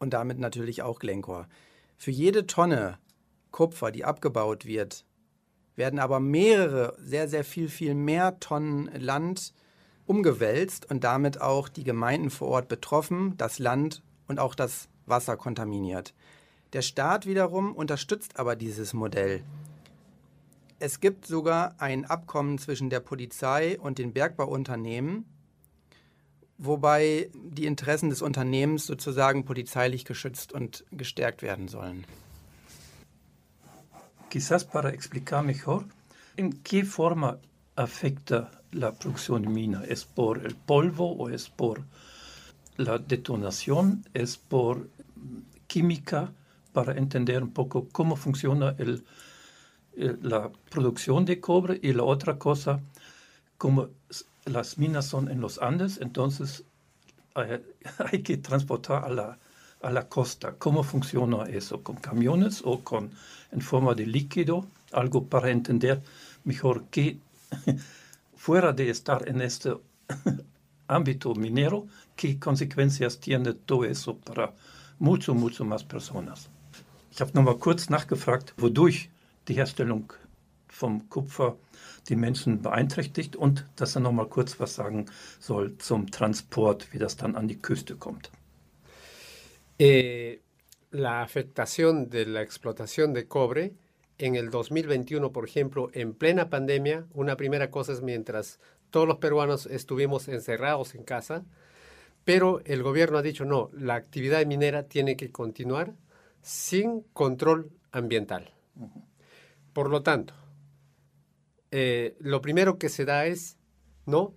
Und 0.02 0.16
damit 0.16 0.40
natürlich 0.40 0.82
auch 0.82 0.98
Glencore. 0.98 1.46
Für 1.96 2.10
jede 2.10 2.48
Tonne 2.48 2.98
Kupfer, 3.52 3.92
die 3.92 4.04
abgebaut 4.04 4.66
wird, 4.66 5.06
werden 5.76 6.00
aber 6.00 6.20
mehrere, 6.20 6.98
sehr, 6.98 7.28
sehr 7.28 7.44
viel, 7.44 7.70
viel 7.70 7.94
mehr 7.94 8.40
Tonnen 8.40 8.90
Land 9.00 9.54
umgewälzt 10.08 10.90
und 10.90 11.04
damit 11.04 11.40
auch 11.40 11.70
die 11.70 11.84
Gemeinden 11.84 12.32
vor 12.32 12.48
Ort 12.48 12.68
betroffen, 12.68 13.36
das 13.38 13.60
Land 13.60 14.02
und 14.28 14.40
auch 14.40 14.56
das 14.56 14.90
Wasser 15.06 15.38
kontaminiert. 15.38 16.16
Der 16.74 16.82
Staat 16.82 17.28
wiederum 17.28 17.76
unterstützt 17.76 18.40
aber 18.40 18.56
dieses 18.56 18.94
Modell. 18.94 19.44
Es 20.80 21.00
gibt 21.00 21.28
sogar 21.28 21.76
ein 21.78 22.06
Abkommen 22.06 22.58
zwischen 22.58 22.90
der 22.90 23.02
Polizei 23.02 23.80
und 23.80 24.00
den 24.00 24.14
Bergbauunternehmen, 24.14 25.26
wobei 26.62 27.30
die 27.34 27.66
Interessen 27.66 28.12
des 28.12 28.22
Unternehmens 28.22 28.86
sozusagen 28.86 29.46
polizeilich 29.46 30.06
geschützt 30.06 30.54
und 30.54 30.86
gestärkt 30.92 31.42
werden 31.42 31.68
sollen. 31.68 32.06
Quizás 34.30 34.64
para 34.64 34.94
explicar 34.94 35.44
mejor, 35.44 35.86
¿en 36.38 36.64
qué 36.64 36.86
forma 36.86 37.40
afecta 37.76 38.52
la 38.72 38.92
producción 38.92 39.42
de 39.42 39.50
mina? 39.50 39.84
¿Es 39.84 40.06
por 40.06 40.46
el 40.46 40.56
polvo 40.56 41.12
o 41.18 41.30
es 41.30 41.50
por 41.50 41.84
la 42.78 43.00
detonación? 43.00 44.06
¿Es 44.14 44.38
por 44.38 44.88
química? 45.68 46.32
Para 46.74 46.94
entender 46.94 47.44
un 47.44 47.52
poco 47.52 47.90
cómo 47.92 48.16
funciona 48.16 48.76
el, 48.78 49.04
el, 49.98 50.20
la 50.22 50.50
producción 50.70 51.26
de 51.26 51.42
cobre 51.42 51.80
y 51.82 51.92
la 51.92 52.04
otra 52.04 52.38
cosa, 52.38 52.80
como 53.58 53.90
las 54.46 54.78
minas 54.78 55.06
son 55.06 55.30
en 55.30 55.42
los 55.42 55.60
Andes, 55.60 56.00
entonces 56.02 56.64
hay, 57.36 57.62
hay 58.12 58.22
que 58.22 58.38
transportar 58.38 59.04
a 59.04 59.10
la, 59.10 59.38
a 59.82 59.92
la 59.92 60.08
costa. 60.08 60.56
¿Cómo 60.58 60.84
funciona 60.84 61.44
eso? 61.46 61.84
¿Con 61.84 61.98
camiones 61.98 62.62
o 62.64 62.84
con 62.84 63.12
en 63.52 63.62
forma 63.62 63.94
de 63.94 64.06
líquido? 64.06 64.66
Algo 64.92 65.26
para 65.26 65.50
entender 65.50 66.02
mejor 66.44 66.86
que 66.86 67.18
fuera 68.36 68.74
de 68.74 68.90
estar 68.90 69.28
en 69.28 69.42
este 69.42 69.74
ámbito 70.88 71.34
minero, 71.36 71.88
qué 72.16 72.40
consequences 72.40 73.20
tiene 73.20 73.54
todo 73.54 73.86
eso 73.86 74.18
para 74.18 74.54
mucho, 75.00 75.34
mucho 75.34 75.64
más 75.66 75.84
personas. 75.84 76.50
Ich 77.12 77.20
habe 77.20 77.32
nochmal 77.34 77.58
kurz 77.58 77.90
nachgefragt, 77.90 78.54
wodurch 78.58 79.10
die 79.48 79.56
Herstellung 79.56 80.14
vom 80.70 81.10
Kupfer 81.10 81.58
die 82.10 82.16
Menschen 82.16 82.62
beeinträchtigt 82.62 83.36
und 83.36 83.66
dass 83.76 83.96
er 83.96 84.02
nochmal 84.02 84.28
kurz 84.28 84.60
was 84.60 84.76
sagen 84.76 85.06
soll 85.40 85.78
zum 85.78 86.10
Transport, 86.12 86.92
wie 86.94 86.98
das 86.98 87.16
dann 87.16 87.36
an 87.36 87.48
die 87.48 87.60
Küste 87.60 87.96
kommt. 87.96 88.32
Eh, 89.78 90.40
la 90.92 91.22
afectación 91.22 92.10
de 92.10 92.26
la 92.26 92.42
explotación 92.42 93.14
de 93.14 93.28
cobre 93.28 93.74
en 94.18 94.36
el 94.36 94.52
2021, 94.52 95.32
por 95.32 95.46
ejemplo, 95.46 95.90
en 95.94 96.14
plena 96.14 96.50
pandemia, 96.50 97.08
una 97.14 97.36
primera 97.36 97.72
cosa 97.72 97.94
es 97.94 98.02
mientras 98.02 98.60
todos 98.92 99.08
los 99.08 99.18
peruanos 99.18 99.66
estuvimos 99.66 100.28
encerrados 100.28 100.94
en 100.96 101.04
casa, 101.04 101.44
pero 102.24 102.62
el 102.66 102.84
gobierno 102.84 103.18
ha 103.18 103.22
dicho 103.24 103.46
no, 103.46 103.72
la 103.74 103.96
actividad 103.96 104.46
minera 104.46 104.84
tiene 104.84 105.16
que 105.16 105.32
continuar 105.32 105.94
sin 106.42 107.02
control 107.14 107.72
ambiental. 107.92 108.52
Por 109.74 109.90
lo 109.90 110.04
tanto, 110.04 110.34
eh, 111.72 112.16
lo 112.20 112.42
primero 112.42 112.78
que 112.78 112.90
se 112.90 113.06
da 113.06 113.26
es 113.26 113.58
no 114.06 114.36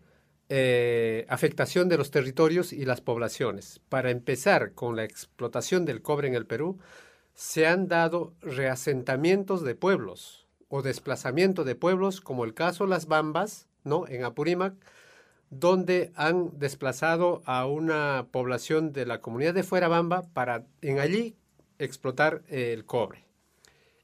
eh, 0.49 1.25
afectación 1.29 1.89
de 1.89 1.97
los 1.97 2.11
territorios 2.11 2.73
y 2.73 2.85
las 2.85 3.01
poblaciones. 3.01 3.81
Para 3.89 4.11
empezar 4.11 4.73
con 4.73 4.95
la 4.95 5.05
explotación 5.05 5.85
del 5.85 6.03
cobre 6.03 6.29
en 6.29 6.35
el 6.35 6.47
Perú, 6.47 6.79
se 7.35 7.67
han 7.67 7.89
dado 7.89 8.35
reasentamientos 8.41 9.65
de 9.65 9.75
pueblos 9.75 10.47
o 10.69 10.83
desplazamiento 10.83 11.65
de 11.65 11.75
pueblos, 11.75 12.21
como 12.21 12.45
el 12.45 12.55
caso 12.55 12.87
Las 12.87 13.07
Bambas, 13.07 13.69
¿no? 13.85 14.07
En 14.07 14.25
Apurímac, 14.25 14.75
donde 15.51 16.13
han 16.15 16.59
desplazado 16.59 17.43
a 17.47 17.67
una 17.67 18.29
población 18.31 18.93
de 18.93 19.07
la 19.07 19.21
comunidad 19.21 19.55
de 19.55 19.63
Fuerabamba 19.63 20.23
para 20.35 20.67
en 20.83 20.99
allí 20.99 21.37
explotar 21.79 22.43
eh, 22.49 22.73
el 22.73 22.85
cobre. 22.85 23.25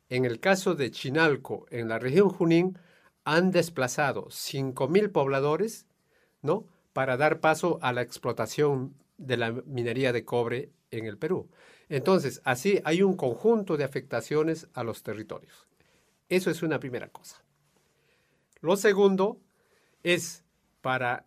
En 0.08 0.24
el 0.24 0.40
caso 0.40 0.74
de 0.74 0.90
Chinalco, 0.90 1.66
en 1.70 1.88
la 1.88 1.98
región 1.98 2.28
Junín, 2.28 2.78
han 3.30 3.52
desplazado 3.52 4.24
5.000 4.26 5.12
pobladores 5.12 5.86
¿no? 6.42 6.66
para 6.92 7.16
dar 7.16 7.38
paso 7.38 7.78
a 7.80 7.92
la 7.92 8.02
explotación 8.02 8.96
de 9.18 9.36
la 9.36 9.52
minería 9.52 10.12
de 10.12 10.24
cobre 10.24 10.72
en 10.90 11.06
el 11.06 11.16
Perú. 11.16 11.48
Entonces, 11.88 12.40
así 12.44 12.80
hay 12.84 13.02
un 13.04 13.14
conjunto 13.14 13.76
de 13.76 13.84
afectaciones 13.84 14.66
a 14.74 14.82
los 14.82 15.04
territorios. 15.04 15.68
Eso 16.28 16.50
es 16.50 16.64
una 16.64 16.80
primera 16.80 17.08
cosa. 17.08 17.40
Lo 18.62 18.76
segundo 18.76 19.40
es 20.02 20.42
para 20.80 21.24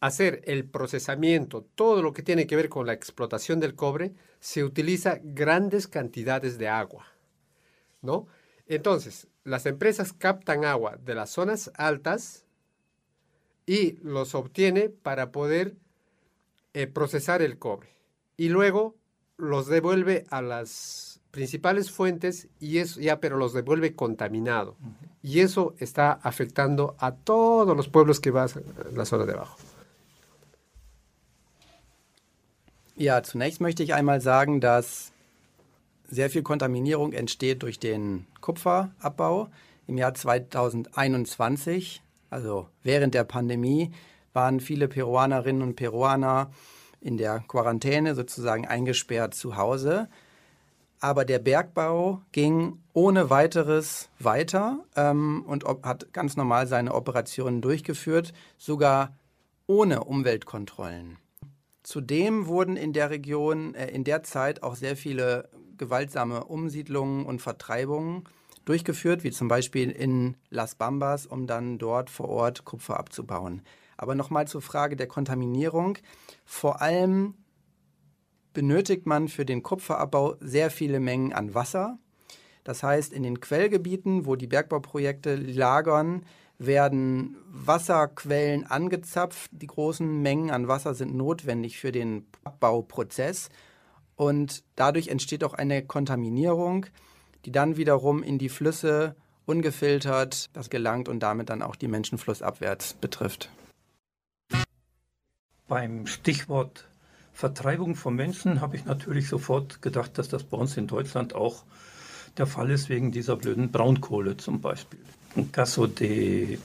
hacer 0.00 0.42
el 0.44 0.66
procesamiento, 0.66 1.66
todo 1.74 2.02
lo 2.02 2.12
que 2.12 2.22
tiene 2.22 2.46
que 2.46 2.56
ver 2.56 2.68
con 2.68 2.86
la 2.86 2.92
explotación 2.92 3.60
del 3.60 3.74
cobre, 3.74 4.12
se 4.40 4.62
utiliza 4.62 5.18
grandes 5.22 5.88
cantidades 5.88 6.58
de 6.58 6.68
agua, 6.68 7.06
¿no? 8.02 8.26
Entonces, 8.66 9.26
las 9.44 9.66
empresas 9.66 10.12
captan 10.12 10.64
agua 10.64 10.98
de 11.04 11.14
las 11.14 11.30
zonas 11.30 11.70
altas 11.74 12.44
y 13.66 13.92
los 14.02 14.34
obtiene 14.34 14.88
para 14.88 15.32
poder 15.32 15.76
eh, 16.74 16.86
procesar 16.86 17.42
el 17.42 17.58
cobre. 17.58 17.90
Y 18.36 18.48
luego 18.48 18.96
los 19.36 19.66
devuelve 19.66 20.24
a 20.30 20.42
las 20.42 21.20
principales 21.30 21.90
fuentes 21.90 22.48
y 22.58 22.78
eso 22.78 23.00
ya, 23.00 23.20
pero 23.20 23.36
los 23.36 23.52
devuelve 23.52 23.94
contaminado. 23.94 24.76
Y 25.22 25.40
eso 25.40 25.74
está 25.78 26.12
afectando 26.12 26.96
a 26.98 27.12
todos 27.12 27.76
los 27.76 27.88
pueblos 27.88 28.20
que 28.20 28.30
van 28.30 28.48
a 28.48 28.96
la 28.96 29.04
zona 29.04 29.24
de 29.26 29.32
abajo. 29.34 29.56
Ja, 32.96 33.22
zunächst 33.24 33.62
möchte 33.62 33.82
ich 33.82 33.94
einmal 33.94 34.20
sagen, 34.20 34.60
dass 34.60 35.09
sehr 36.10 36.28
viel 36.28 36.42
Kontaminierung 36.42 37.12
entsteht 37.12 37.62
durch 37.62 37.78
den 37.78 38.26
Kupferabbau. 38.40 39.48
Im 39.86 39.96
Jahr 39.96 40.14
2021, 40.14 42.02
also 42.28 42.68
während 42.82 43.14
der 43.14 43.24
Pandemie, 43.24 43.92
waren 44.32 44.60
viele 44.60 44.88
Peruanerinnen 44.88 45.62
und 45.62 45.76
Peruaner 45.76 46.50
in 47.00 47.16
der 47.16 47.40
Quarantäne 47.40 48.14
sozusagen 48.14 48.66
eingesperrt 48.66 49.34
zu 49.34 49.56
Hause. 49.56 50.08
Aber 51.00 51.24
der 51.24 51.38
Bergbau 51.38 52.20
ging 52.32 52.78
ohne 52.92 53.30
weiteres 53.30 54.10
weiter 54.18 54.84
ähm, 54.96 55.44
und 55.46 55.64
hat 55.82 56.12
ganz 56.12 56.36
normal 56.36 56.66
seine 56.66 56.94
Operationen 56.94 57.62
durchgeführt, 57.62 58.34
sogar 58.58 59.16
ohne 59.66 60.04
Umweltkontrollen. 60.04 61.16
Zudem 61.82 62.46
wurden 62.46 62.76
in 62.76 62.92
der 62.92 63.08
Region 63.08 63.74
äh, 63.74 63.88
in 63.88 64.04
der 64.04 64.22
Zeit 64.22 64.62
auch 64.62 64.76
sehr 64.76 64.94
viele 64.94 65.48
gewaltsame 65.80 66.44
Umsiedlungen 66.44 67.26
und 67.26 67.42
Vertreibungen 67.42 68.24
durchgeführt, 68.64 69.24
wie 69.24 69.32
zum 69.32 69.48
Beispiel 69.48 69.90
in 69.90 70.36
Las 70.50 70.76
Bambas, 70.76 71.26
um 71.26 71.48
dann 71.48 71.78
dort 71.78 72.10
vor 72.10 72.28
Ort 72.28 72.64
Kupfer 72.64 73.00
abzubauen. 73.00 73.62
Aber 73.96 74.14
nochmal 74.14 74.46
zur 74.46 74.62
Frage 74.62 74.94
der 74.94 75.08
Kontaminierung. 75.08 75.98
Vor 76.44 76.80
allem 76.80 77.34
benötigt 78.52 79.06
man 79.06 79.28
für 79.28 79.44
den 79.44 79.62
Kupferabbau 79.62 80.36
sehr 80.40 80.70
viele 80.70 81.00
Mengen 81.00 81.32
an 81.32 81.54
Wasser. 81.54 81.98
Das 82.62 82.82
heißt, 82.82 83.12
in 83.12 83.22
den 83.22 83.40
Quellgebieten, 83.40 84.26
wo 84.26 84.36
die 84.36 84.46
Bergbauprojekte 84.46 85.34
lagern, 85.34 86.24
werden 86.58 87.36
Wasserquellen 87.48 88.66
angezapft. 88.66 89.50
Die 89.52 89.66
großen 89.66 90.20
Mengen 90.20 90.50
an 90.50 90.68
Wasser 90.68 90.94
sind 90.94 91.14
notwendig 91.14 91.78
für 91.78 91.90
den 91.90 92.26
Abbauprozess. 92.44 93.48
Und 94.20 94.64
dadurch 94.76 95.08
entsteht 95.08 95.42
auch 95.44 95.54
eine 95.54 95.82
Kontaminierung, 95.82 96.84
die 97.46 97.52
dann 97.52 97.78
wiederum 97.78 98.22
in 98.22 98.36
die 98.36 98.50
Flüsse 98.50 99.16
ungefiltert 99.46 100.50
das 100.52 100.68
gelangt 100.68 101.08
und 101.08 101.20
damit 101.20 101.48
dann 101.48 101.62
auch 101.62 101.74
die 101.74 101.88
Menschen 101.88 102.18
flussabwärts 102.18 102.92
betrifft. 103.00 103.48
Beim 105.68 106.06
Stichwort 106.06 106.86
Vertreibung 107.32 107.96
von 107.96 108.14
Menschen 108.14 108.60
habe 108.60 108.76
ich 108.76 108.84
natürlich 108.84 109.26
sofort 109.26 109.80
gedacht, 109.80 110.18
dass 110.18 110.28
das 110.28 110.44
bei 110.44 110.58
uns 110.58 110.76
in 110.76 110.86
Deutschland 110.86 111.34
auch 111.34 111.64
der 112.36 112.46
Fall 112.46 112.70
ist, 112.70 112.90
wegen 112.90 113.12
dieser 113.12 113.36
blöden 113.36 113.72
Braunkohle 113.72 114.36
zum 114.36 114.60
Beispiel. 114.60 115.00
En 115.34 115.50
caso 115.50 115.86
de 115.86 116.58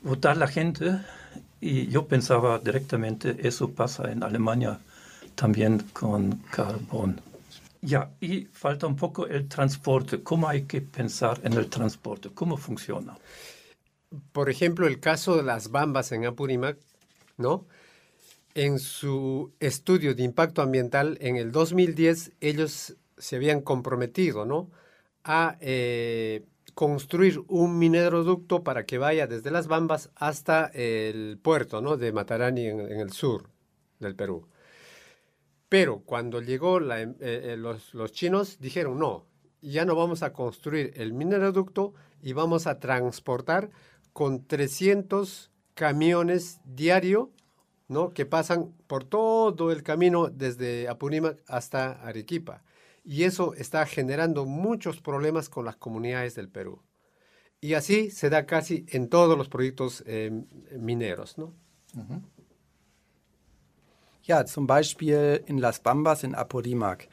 votar 0.00 0.38
la 0.38 0.46
gente, 0.46 1.04
y 1.60 1.86
yo 1.88 2.04
pensaba 2.04 2.60
directamente, 2.60 3.46
eso 3.46 3.68
pasa 3.68 4.10
en 4.10 4.22
Alemania 4.22 4.80
también 5.40 5.78
con 5.94 6.42
carbón. 6.50 7.18
Ya, 7.80 8.10
y 8.20 8.44
falta 8.52 8.86
un 8.86 8.94
poco 8.94 9.26
el 9.26 9.48
transporte. 9.48 10.22
¿Cómo 10.22 10.46
hay 10.46 10.64
que 10.64 10.82
pensar 10.82 11.40
en 11.44 11.54
el 11.54 11.70
transporte? 11.70 12.28
¿Cómo 12.34 12.58
funciona? 12.58 13.16
Por 14.32 14.50
ejemplo, 14.50 14.86
el 14.86 15.00
caso 15.00 15.38
de 15.38 15.42
las 15.42 15.70
bambas 15.70 16.12
en 16.12 16.26
Apurímac, 16.26 16.76
¿no? 17.38 17.64
En 18.54 18.78
su 18.78 19.52
estudio 19.60 20.14
de 20.14 20.24
impacto 20.24 20.60
ambiental 20.60 21.16
en 21.22 21.36
el 21.36 21.52
2010, 21.52 22.32
ellos 22.42 22.96
se 23.16 23.36
habían 23.36 23.62
comprometido 23.62 24.44
¿no? 24.44 24.70
a 25.24 25.56
eh, 25.60 26.44
construir 26.74 27.40
un 27.48 27.78
mineroducto 27.78 28.62
para 28.62 28.84
que 28.84 28.98
vaya 28.98 29.26
desde 29.26 29.50
las 29.50 29.68
Bambas 29.68 30.10
hasta 30.16 30.66
el 30.74 31.38
puerto 31.40 31.80
¿no? 31.80 31.96
de 31.96 32.12
Matarani 32.12 32.66
en, 32.66 32.80
el 32.80 33.12
sur 33.12 33.48
del 34.00 34.14
Perú. 34.14 34.46
Pero 35.70 36.00
cuando 36.00 36.42
llegó 36.42 36.80
eh, 36.80 37.14
eh, 37.20 37.56
los, 37.56 38.12
chinos 38.12 38.58
dijeron, 38.58 38.98
no, 38.98 39.24
ya 39.62 39.84
no 39.84 39.94
vamos 39.94 40.24
a 40.24 40.32
construir 40.32 40.92
el 40.96 41.12
mineroducto 41.12 41.94
y 42.20 42.32
vamos 42.32 42.66
a 42.66 42.80
transportar 42.80 43.70
con 44.12 44.44
300 44.44 45.52
camiones 45.74 46.60
diario 46.64 47.30
¿no? 47.86 48.10
que 48.10 48.26
pasan 48.26 48.74
por 48.88 49.04
todo 49.04 49.70
el 49.70 49.84
camino 49.84 50.28
desde 50.28 50.88
Apurímac 50.88 51.40
hasta 51.46 51.92
Arequipa. 52.02 52.64
Y 53.04 53.22
eso 53.22 53.54
está 53.54 53.86
generando 53.86 54.46
muchos 54.46 55.00
problemas 55.00 55.48
con 55.48 55.64
las 55.64 55.76
comunidades 55.76 56.34
del 56.34 56.48
Perú. 56.48 56.82
Y 57.60 57.74
así 57.74 58.10
se 58.10 58.28
da 58.28 58.44
casi 58.44 58.86
en 58.88 59.08
todos 59.08 59.38
los 59.38 59.48
proyectos 59.48 60.02
eh, 60.04 60.32
mineros. 60.76 61.38
¿no? 61.38 61.54
Ja, 64.30 64.46
zum 64.46 64.68
Beispiel 64.68 65.42
in 65.46 65.58
Las 65.58 65.80
Bambas 65.80 66.22
in 66.22 66.36
Apurímac. 66.36 67.08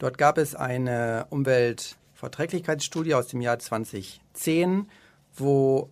Dort 0.00 0.18
gab 0.18 0.36
es 0.36 0.56
eine 0.56 1.28
Umweltverträglichkeitsstudie 1.30 3.14
aus 3.14 3.28
dem 3.28 3.40
Jahr 3.40 3.60
2010, 3.60 4.90
wo 5.36 5.90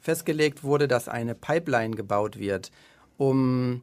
festgelegt 0.00 0.64
wurde, 0.64 0.88
dass 0.88 1.08
eine 1.08 1.36
Pipeline 1.36 1.94
gebaut 1.94 2.36
wird 2.36 2.72
um 3.16 3.82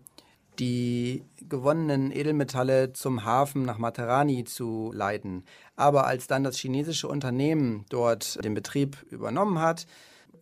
die 0.59 1.23
gewonnenen 1.47 2.11
Edelmetalle 2.11 2.91
zum 2.91 3.23
Hafen 3.23 3.63
nach 3.63 3.77
Matarani 3.77 4.43
zu 4.43 4.91
leiten. 4.93 5.45
Aber 5.77 6.05
als 6.05 6.27
dann 6.27 6.43
das 6.43 6.57
chinesische 6.57 7.07
Unternehmen 7.07 7.85
dort 7.87 8.43
den 8.43 8.55
Betrieb 8.55 9.05
übernommen 9.09 9.59
hat, 9.59 9.87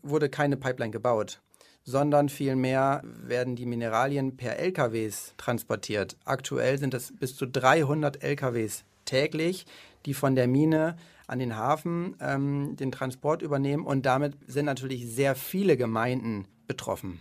wurde 0.01 0.29
keine 0.29 0.57
Pipeline 0.57 0.91
gebaut, 0.91 1.39
sondern 1.83 2.29
vielmehr 2.29 3.01
werden 3.03 3.55
die 3.55 3.65
Mineralien 3.65 4.37
per 4.37 4.57
LKWs 4.57 5.33
transportiert. 5.37 6.15
Aktuell 6.23 6.77
sind 6.77 6.93
es 6.93 7.13
bis 7.17 7.35
zu 7.35 7.45
300 7.45 8.23
LKWs 8.23 8.85
täglich, 9.05 9.65
die 10.05 10.13
von 10.13 10.35
der 10.35 10.47
Mine 10.47 10.95
an 11.27 11.39
den 11.39 11.55
Hafen 11.55 12.15
ähm, 12.19 12.75
den 12.75 12.91
Transport 12.91 13.41
übernehmen 13.41 13.85
und 13.85 14.05
damit 14.05 14.35
sind 14.47 14.65
natürlich 14.65 15.07
sehr 15.07 15.35
viele 15.35 15.77
Gemeinden 15.77 16.47
betroffen 16.67 17.19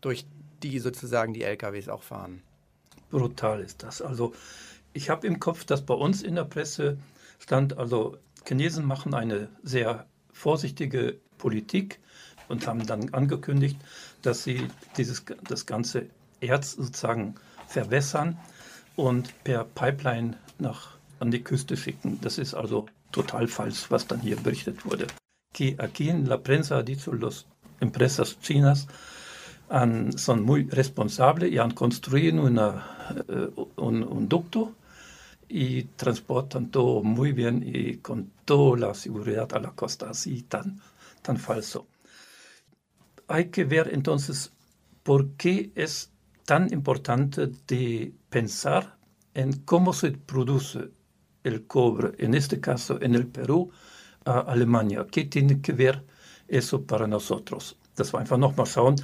durch 0.00 0.26
die 0.62 0.78
sozusagen 0.78 1.32
die 1.32 1.42
LKWs 1.42 1.88
auch 1.88 2.02
fahren. 2.02 2.42
Brutal 3.10 3.60
ist 3.60 3.82
das. 3.82 4.02
Also 4.02 4.34
ich 4.92 5.10
habe 5.10 5.26
im 5.26 5.40
Kopf, 5.40 5.64
dass 5.64 5.84
bei 5.84 5.94
uns 5.94 6.22
in 6.22 6.34
der 6.34 6.44
Presse 6.44 6.98
stand, 7.38 7.78
also 7.78 8.16
Chinesen 8.46 8.84
machen 8.84 9.14
eine 9.14 9.48
sehr 9.62 10.06
vorsichtige 10.32 11.18
Politik 11.38 12.00
und 12.50 12.66
haben 12.66 12.86
dann 12.86 13.14
angekündigt, 13.14 13.78
dass 14.22 14.44
sie 14.44 14.66
dieses, 14.96 15.24
das 15.48 15.66
ganze 15.66 16.06
Erz 16.40 16.72
sozusagen 16.72 17.36
verwässern 17.66 18.38
und 18.96 19.32
per 19.44 19.64
Pipeline 19.64 20.36
nach, 20.58 20.96
an 21.20 21.30
die 21.30 21.42
Küste 21.42 21.76
schicken. 21.76 22.18
Das 22.20 22.38
ist 22.38 22.54
also 22.54 22.86
total 23.12 23.46
falsch, 23.46 23.90
was 23.90 24.06
dann 24.06 24.20
hier 24.20 24.36
berichtet 24.36 24.84
wurde. 24.84 25.06
Que 25.52 25.76
aquí 25.78 26.08
en 26.08 26.26
la 26.26 26.36
prensa 26.36 26.76
ha 26.76 26.82
dicho 26.82 27.12
los 27.12 27.46
empresas 27.80 28.38
chinas 28.40 28.86
han, 29.68 30.16
son 30.18 30.42
muy 30.42 30.68
responsables 30.68 31.50
y 31.52 31.58
han 31.58 31.70
construido 31.70 32.42
una, 32.42 33.14
uh, 33.28 33.68
un, 33.76 34.02
un, 34.02 34.28
ducto 34.28 34.74
y 35.48 35.84
transportan 35.96 36.70
todo 36.70 37.02
muy 37.02 37.32
bien 37.32 37.62
y 37.64 37.96
con 37.98 38.30
toda 38.44 38.78
la 38.78 38.94
seguridad 38.94 39.52
a 39.54 39.60
la 39.60 39.70
costa, 39.70 40.10
así 40.10 40.42
tan, 40.42 40.80
tan 41.22 41.36
falso. 41.36 41.86
Hay 43.30 43.46
que 43.46 43.64
ver 43.64 43.90
entonces 43.92 44.50
por 45.04 45.28
qué 45.36 45.70
es 45.76 46.10
tan 46.46 46.72
importante 46.72 47.48
de 47.68 48.12
pensar 48.28 48.96
en 49.34 49.52
cómo 49.64 49.92
se 49.92 50.10
produce 50.10 50.90
el 51.44 51.64
cobre, 51.68 52.10
en 52.18 52.34
este 52.34 52.58
caso 52.58 52.98
en 53.00 53.14
el 53.14 53.28
Perú, 53.28 53.70
a 54.24 54.40
Alemania. 54.40 55.06
¿Qué 55.08 55.26
tiene 55.26 55.60
que 55.60 55.72
ver 55.72 56.04
eso 56.48 56.82
para 56.82 57.06
nosotros? 57.06 57.76
Das 57.94 58.12
war 58.12 58.20
einfach 58.20 58.36
nochmal 58.36 58.66
schauen, 58.66 58.96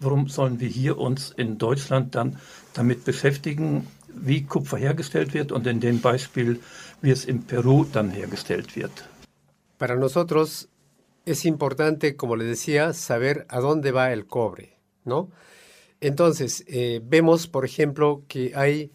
warum 0.00 0.28
sollen 0.28 0.58
wir 0.58 0.68
hier 0.68 0.98
uns 0.98 1.32
in 1.36 1.56
Deutschland 1.56 2.16
dann 2.16 2.38
damit 2.74 3.04
beschäftigen, 3.04 3.86
wie 4.08 4.42
Kupfer 4.42 4.78
hergestellt 4.78 5.32
wird 5.32 5.52
und 5.52 5.68
in 5.68 5.78
dem 5.78 6.00
Beispiel, 6.00 6.58
wie 7.02 7.12
es 7.12 7.24
in 7.24 7.44
Perú 7.44 7.86
dann 7.92 8.10
hergestellt 8.10 8.74
wird? 8.74 9.08
Para 9.78 9.94
nosotros 9.94 10.68
es 11.32 11.44
importante, 11.44 12.16
como 12.16 12.36
les 12.36 12.48
decía, 12.48 12.92
saber 12.92 13.46
a 13.48 13.60
dónde 13.60 13.92
va 13.92 14.12
el 14.12 14.26
cobre, 14.26 14.78
¿no? 15.04 15.30
Entonces, 16.00 16.64
eh, 16.66 17.00
vemos, 17.04 17.46
por 17.46 17.64
ejemplo, 17.64 18.24
que 18.28 18.52
hay 18.54 18.92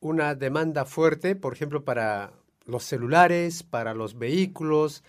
una 0.00 0.34
demanda 0.34 0.84
fuerte, 0.84 1.36
por 1.36 1.54
ejemplo, 1.54 1.84
para 1.84 2.32
los 2.66 2.84
celulares, 2.84 3.62
para 3.62 3.94
los 3.94 4.18
vehículos, 4.18 5.02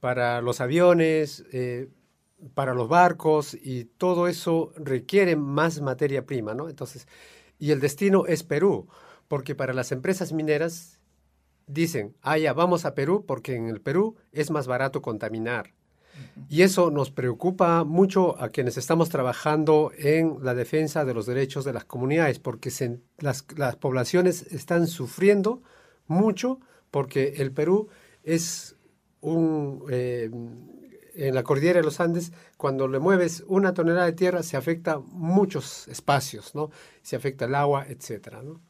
para 0.00 0.40
los 0.40 0.60
aviones, 0.60 1.44
eh, 1.52 1.88
para 2.54 2.74
los 2.74 2.88
barcos 2.88 3.54
y 3.54 3.84
todo 3.84 4.26
eso 4.28 4.72
requiere 4.76 5.36
más 5.36 5.80
materia 5.80 6.26
prima, 6.26 6.54
¿no? 6.54 6.68
Entonces, 6.68 7.06
y 7.58 7.70
el 7.70 7.80
destino 7.80 8.26
es 8.26 8.42
Perú, 8.42 8.88
porque 9.28 9.54
para 9.54 9.74
las 9.74 9.92
empresas 9.92 10.32
mineras 10.32 10.98
dicen, 11.66 12.16
ah, 12.22 12.36
vamos 12.54 12.84
a 12.84 12.94
Perú 12.94 13.24
porque 13.26 13.54
en 13.54 13.68
el 13.68 13.80
Perú 13.80 14.16
es 14.32 14.50
más 14.50 14.66
barato 14.66 15.02
contaminar. 15.02 15.74
Y 16.48 16.62
eso 16.62 16.90
nos 16.90 17.10
preocupa 17.10 17.84
mucho 17.84 18.40
a 18.40 18.50
quienes 18.50 18.76
estamos 18.76 19.08
trabajando 19.08 19.90
en 19.96 20.38
la 20.42 20.54
defensa 20.54 21.04
de 21.04 21.14
los 21.14 21.26
derechos 21.26 21.64
de 21.64 21.72
las 21.72 21.84
comunidades, 21.84 22.38
porque 22.38 22.70
las, 23.18 23.42
poblaciones 23.76 24.42
están 24.52 24.86
sufriendo 24.86 25.62
mucho 26.06 26.60
porque 26.90 27.34
el 27.38 27.52
Perú 27.52 27.88
es 28.22 28.76
un, 29.22 29.84
eh, 29.90 30.30
en 31.14 31.34
la 31.34 31.42
cordillera 31.42 31.80
de 31.80 31.84
los 31.84 32.00
Andes, 32.00 32.32
cuando 32.56 32.88
le 32.88 32.98
mueves 32.98 33.44
una 33.46 33.72
tonelada 33.72 34.06
de 34.06 34.12
tierra, 34.12 34.42
se 34.42 34.56
afecta 34.56 34.98
muchos 34.98 35.88
espacios, 35.88 36.54
¿no? 36.54 36.70
Se 37.02 37.16
afecta 37.16 37.46
el 37.46 37.54
agua, 37.54 37.86
etcétera, 37.88 38.42
¿no? 38.42 38.60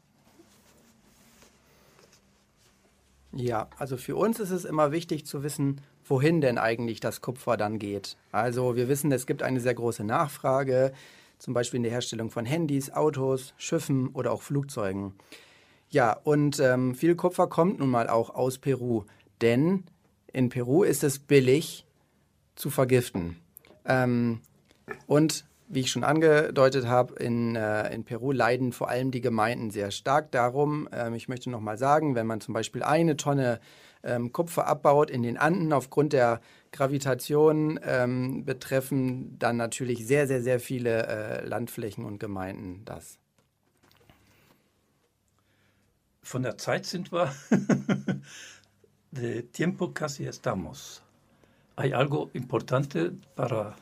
Ja, 3.35 3.69
also 3.79 3.97
für 3.97 4.17
uns 4.17 4.41
ist 4.41 4.51
es 4.51 4.67
immer 4.67 4.93
wichtig 4.93 5.25
zu 5.25 5.43
wissen, 5.43 5.81
wohin 6.05 6.41
denn 6.41 6.59
eigentlich 6.59 7.01
das 7.01 7.21
Kupfer 7.21 7.57
dann 7.57 7.79
geht. 7.79 8.17
Also 8.31 8.77
wir 8.77 8.89
wissen, 8.89 9.13
es 9.13 9.27
gibt 9.27 9.43
eine 9.43 9.61
sehr 9.61 9.75
große 9.75 10.05
Nachfrage, 10.05 10.93
zum 11.39 11.55
Beispiel 11.55 11.79
in 11.79 11.83
der 11.85 11.93
Herstellung 11.93 12.31
von 12.31 12.45
Handys, 12.45 12.93
Autos, 12.93 13.55
Schiffen 13.57 14.09
oder 14.09 14.33
auch 14.33 14.43
Flugzeugen. 14.43 15.15
Ja, 15.91 16.13
und 16.13 16.59
ähm, 16.61 16.95
viel 16.95 17.17
Kupfer 17.17 17.49
kommt 17.49 17.79
nun 17.79 17.91
mal 17.91 18.09
auch 18.09 18.31
aus 18.31 18.59
Peru, 18.59 19.05
denn 19.41 19.85
in 20.33 20.49
Peru 20.49 20.85
ist 20.85 21.05
es 21.05 21.19
billig 21.19 21.85
zu 22.55 22.71
vergiften. 22.71 23.37
Ähm, 23.85 24.41
und 25.07 25.45
wie 25.69 25.81
ich 25.81 25.91
schon 25.91 26.05
angedeutet 26.05 26.87
habe, 26.87 27.15
in, 27.15 27.57
äh, 27.57 27.93
in 27.95 28.05
Peru 28.05 28.31
leiden 28.31 28.73
vor 28.73 28.91
allem 28.91 29.11
die 29.11 29.23
Gemeinden 29.23 29.71
sehr 29.71 29.91
stark 29.91 30.31
darum. 30.31 30.89
Ähm, 30.93 31.15
ich 31.15 31.29
möchte 31.29 31.51
noch 31.51 31.61
mal 31.61 31.79
sagen, 31.79 32.15
wenn 32.15 32.27
man 32.27 32.41
zum 32.41 32.53
Beispiel 32.53 32.83
eine 32.83 33.17
Tonne 33.17 33.59
ähm, 34.03 34.33
Kupfer 34.33 34.67
abbaut 34.67 35.11
in 35.11 35.23
den 35.23 35.37
Anden 35.37 35.73
aufgrund 35.73 36.13
der 36.13 36.41
Gravitation, 36.73 37.79
ähm, 37.85 38.45
betreffen 38.45 39.39
dann 39.39 39.57
natürlich 39.57 40.07
sehr, 40.07 40.27
sehr, 40.27 40.43
sehr 40.43 40.61
viele 40.61 41.07
äh, 41.07 41.47
Landflächen 41.47 42.05
und 42.05 42.19
Gemeinden 42.19 42.85
das. 42.85 43.19
Von 46.23 46.43
der 46.43 46.57
Zeit 46.57 46.87
sind 46.87 47.13
wir. 47.13 47.35
De 49.11 49.43
tiempo 49.43 49.93
casi 49.93 50.25
estamos. 50.25 51.03
¿Hay 51.77 51.93
algo 51.93 52.31
importante 52.33 53.13
para 53.35 53.77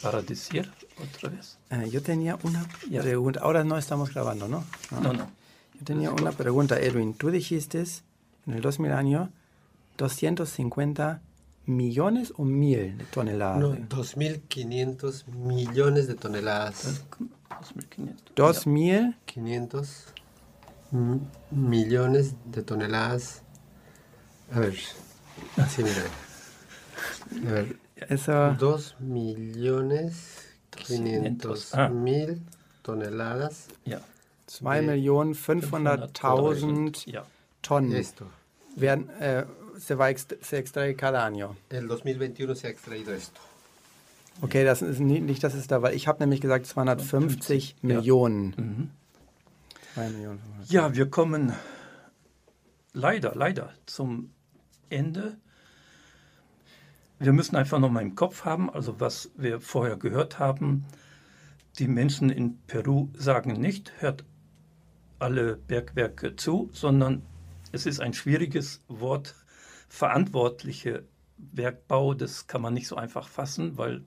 para 0.00 0.22
decir 0.22 0.70
otra 1.02 1.30
vez? 1.30 1.58
Eh, 1.70 1.90
yo 1.90 2.00
tenía 2.00 2.38
una 2.42 2.64
pregunta. 3.02 3.40
Ahora 3.40 3.64
no 3.64 3.76
estamos 3.76 4.12
grabando, 4.12 4.46
¿no? 4.46 4.64
No, 4.92 5.00
no. 5.00 5.12
no. 5.12 5.30
Yo 5.74 5.84
tenía 5.84 6.12
una 6.12 6.30
pregunta, 6.30 6.78
Edwin. 6.78 7.14
Tú 7.14 7.30
dijiste 7.30 7.80
en 8.50 8.56
el 8.56 8.62
2000 8.62 8.92
año 8.92 9.30
250 9.96 11.22
millones 11.66 12.32
o 12.36 12.44
mil 12.44 12.98
de 12.98 13.04
toneladas. 13.04 13.60
No, 13.60 13.76
2.500 13.76 15.26
millones 15.26 16.08
de 16.08 16.14
toneladas. 16.14 17.04
2.500. 18.34 18.34
2.500 18.34 20.06
millones 21.50 22.34
de 22.44 22.62
toneladas. 22.62 23.42
A 24.52 24.58
ver, 24.58 24.74
así 25.56 25.84
mira. 25.84 26.02
A 27.48 27.52
ver, 27.52 27.76
Eso. 28.08 28.56
2 28.58 28.96
millones 28.98 30.48
500 30.70 31.74
ah. 31.74 31.88
mil 31.88 32.42
toneladas. 32.82 33.68
Ja. 33.86 34.00
2 34.60 34.62
Millionen 34.62 35.34
500.000 35.34 37.12
ja. 37.12 37.24
Tonnen 37.60 37.96
esto. 37.96 38.26
Werden, 38.76 39.10
äh, 39.20 39.44
se, 39.78 39.98
va 39.98 40.08
se 40.16 40.58
extrae 40.58 40.94
cada 40.94 41.24
año. 41.24 41.56
El 41.68 41.88
2021 41.88 42.54
se 42.54 42.66
ha 42.66 42.70
extraído 42.70 43.12
esto. 43.12 43.40
Okay, 44.42 44.64
das 44.64 44.80
ist 44.80 45.00
nicht, 45.00 45.22
nicht 45.22 45.42
das 45.42 45.54
ist 45.54 45.70
da, 45.70 45.82
weil 45.82 45.94
ich 45.94 46.06
habe 46.08 46.20
nämlich 46.20 46.40
gesagt 46.40 46.66
250 46.66 47.76
50, 47.76 47.82
Millionen. 47.82 48.54
Ja. 48.56 48.64
Mhm. 48.64 48.90
Millionen. 50.14 50.40
Ja, 50.68 50.94
wir 50.94 51.10
kommen 51.10 51.52
leider, 52.92 53.34
leider 53.34 53.74
zum 53.86 54.30
Ende 54.88 55.36
wir 57.20 57.34
müssen 57.34 57.54
einfach 57.54 57.78
nochmal 57.78 58.02
im 58.02 58.14
Kopf 58.14 58.46
haben, 58.46 58.70
also 58.70 58.98
was 58.98 59.30
wir 59.36 59.60
vorher 59.60 59.96
gehört 59.96 60.38
haben, 60.38 60.86
die 61.78 61.86
Menschen 61.86 62.30
in 62.30 62.58
Peru 62.66 63.08
sagen 63.12 63.52
nicht, 63.52 63.92
hört 63.98 64.24
alle 65.18 65.56
Bergwerke 65.56 66.34
zu, 66.36 66.70
sondern 66.72 67.22
es 67.72 67.86
ist 67.86 68.00
ein 68.00 68.14
schwieriges 68.14 68.82
Wort, 68.88 69.34
verantwortliche 69.88 71.04
Bergbau, 71.38 72.14
das 72.14 72.46
kann 72.46 72.62
man 72.62 72.74
nicht 72.74 72.88
so 72.88 72.96
einfach 72.96 73.28
fassen, 73.28 73.78
weil 73.78 74.02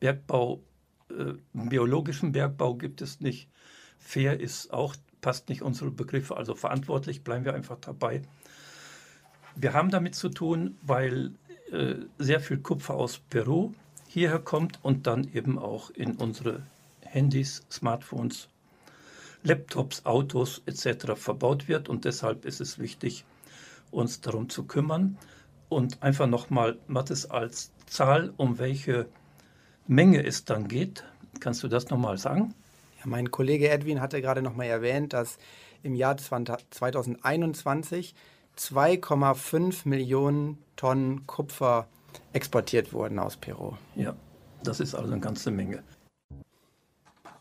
Bergbau, 0.00 0.62
äh, 1.10 1.34
biologischen 1.52 2.32
Bergbau 2.32 2.74
gibt 2.74 3.00
es 3.00 3.20
nicht. 3.20 3.48
Fair 3.98 4.40
ist 4.40 4.72
auch, 4.72 4.96
passt 5.20 5.48
nicht 5.48 5.62
unsere 5.62 5.90
Begriffe, 5.90 6.36
also 6.36 6.54
verantwortlich 6.54 7.22
bleiben 7.24 7.44
wir 7.44 7.54
einfach 7.54 7.78
dabei. 7.80 8.22
Wir 9.56 9.72
haben 9.72 9.90
damit 9.90 10.14
zu 10.14 10.28
tun, 10.28 10.76
weil 10.82 11.32
äh, 11.70 11.94
sehr 12.18 12.40
viel 12.40 12.58
Kupfer 12.58 12.94
aus 12.94 13.18
Peru 13.18 13.72
hierher 14.08 14.40
kommt 14.40 14.78
und 14.82 15.06
dann 15.06 15.28
eben 15.32 15.58
auch 15.58 15.90
in 15.90 16.16
unsere 16.16 16.62
Handys, 17.02 17.62
Smartphones, 17.70 18.48
Laptops, 19.44 20.04
Autos 20.04 20.62
etc. 20.66 21.14
verbaut 21.14 21.68
wird. 21.68 21.88
Und 21.88 22.04
deshalb 22.04 22.44
ist 22.44 22.60
es 22.60 22.78
wichtig, 22.78 23.24
uns 23.90 24.20
darum 24.20 24.48
zu 24.48 24.64
kümmern. 24.64 25.16
Und 25.68 26.02
einfach 26.02 26.26
nochmal, 26.26 26.78
Mathis, 26.88 27.26
als 27.26 27.72
Zahl, 27.86 28.32
um 28.36 28.58
welche 28.58 29.06
Menge 29.86 30.24
es 30.24 30.44
dann 30.44 30.66
geht. 30.68 31.04
Kannst 31.40 31.62
du 31.62 31.68
das 31.68 31.90
nochmal 31.90 32.18
sagen? 32.18 32.54
Ja, 32.98 33.06
mein 33.06 33.30
Kollege 33.30 33.68
Edwin 33.68 34.00
hatte 34.00 34.20
gerade 34.20 34.42
nochmal 34.42 34.66
erwähnt, 34.66 35.12
dass 35.12 35.38
im 35.82 35.94
Jahr 35.94 36.16
2021 36.16 38.14
2,5 38.56 39.88
Millionen 39.88 40.58
Tonnen 40.76 41.26
Kupfer 41.26 41.86
exportiert 42.32 42.92
wurden 42.92 43.18
aus 43.18 43.36
Peru. 43.36 43.72
Ja, 43.96 44.14
das 44.62 44.80
ist 44.80 44.94
also 44.94 45.10
eine 45.12 45.20
ganze 45.20 45.50
Menge. 45.50 45.82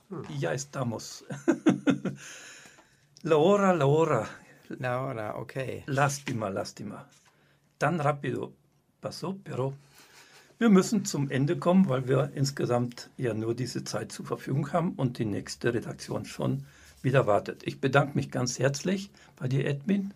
Hm. 0.09 0.23
Ja, 0.37 0.51
estamos. 0.53 1.23
la 3.23 3.37
hora, 3.37 3.73
la 3.73 3.85
hora. 3.85 4.29
La 4.79 5.01
hora, 5.01 5.35
okay. 5.35 5.83
Lástima, 5.87 6.49
lástima. 6.49 7.07
Tan 7.77 7.99
rápido 7.99 8.53
pasó, 9.01 9.37
pero 9.43 9.73
wir 10.57 10.69
müssen 10.69 11.03
zum 11.05 11.29
Ende 11.29 11.57
kommen, 11.57 11.89
weil 11.89 12.07
wir 12.07 12.31
insgesamt 12.35 13.09
ja 13.17 13.33
nur 13.33 13.53
diese 13.55 13.83
Zeit 13.83 14.11
zur 14.11 14.25
Verfügung 14.25 14.71
haben 14.71 14.93
und 14.93 15.17
die 15.17 15.25
nächste 15.25 15.73
Redaktion 15.73 16.25
schon 16.25 16.65
wieder 17.01 17.27
wartet. 17.27 17.63
Ich 17.65 17.81
bedanke 17.81 18.15
mich 18.15 18.31
ganz 18.31 18.59
herzlich 18.59 19.11
bei 19.35 19.47
dir, 19.47 19.65
Edwin, 19.65 20.13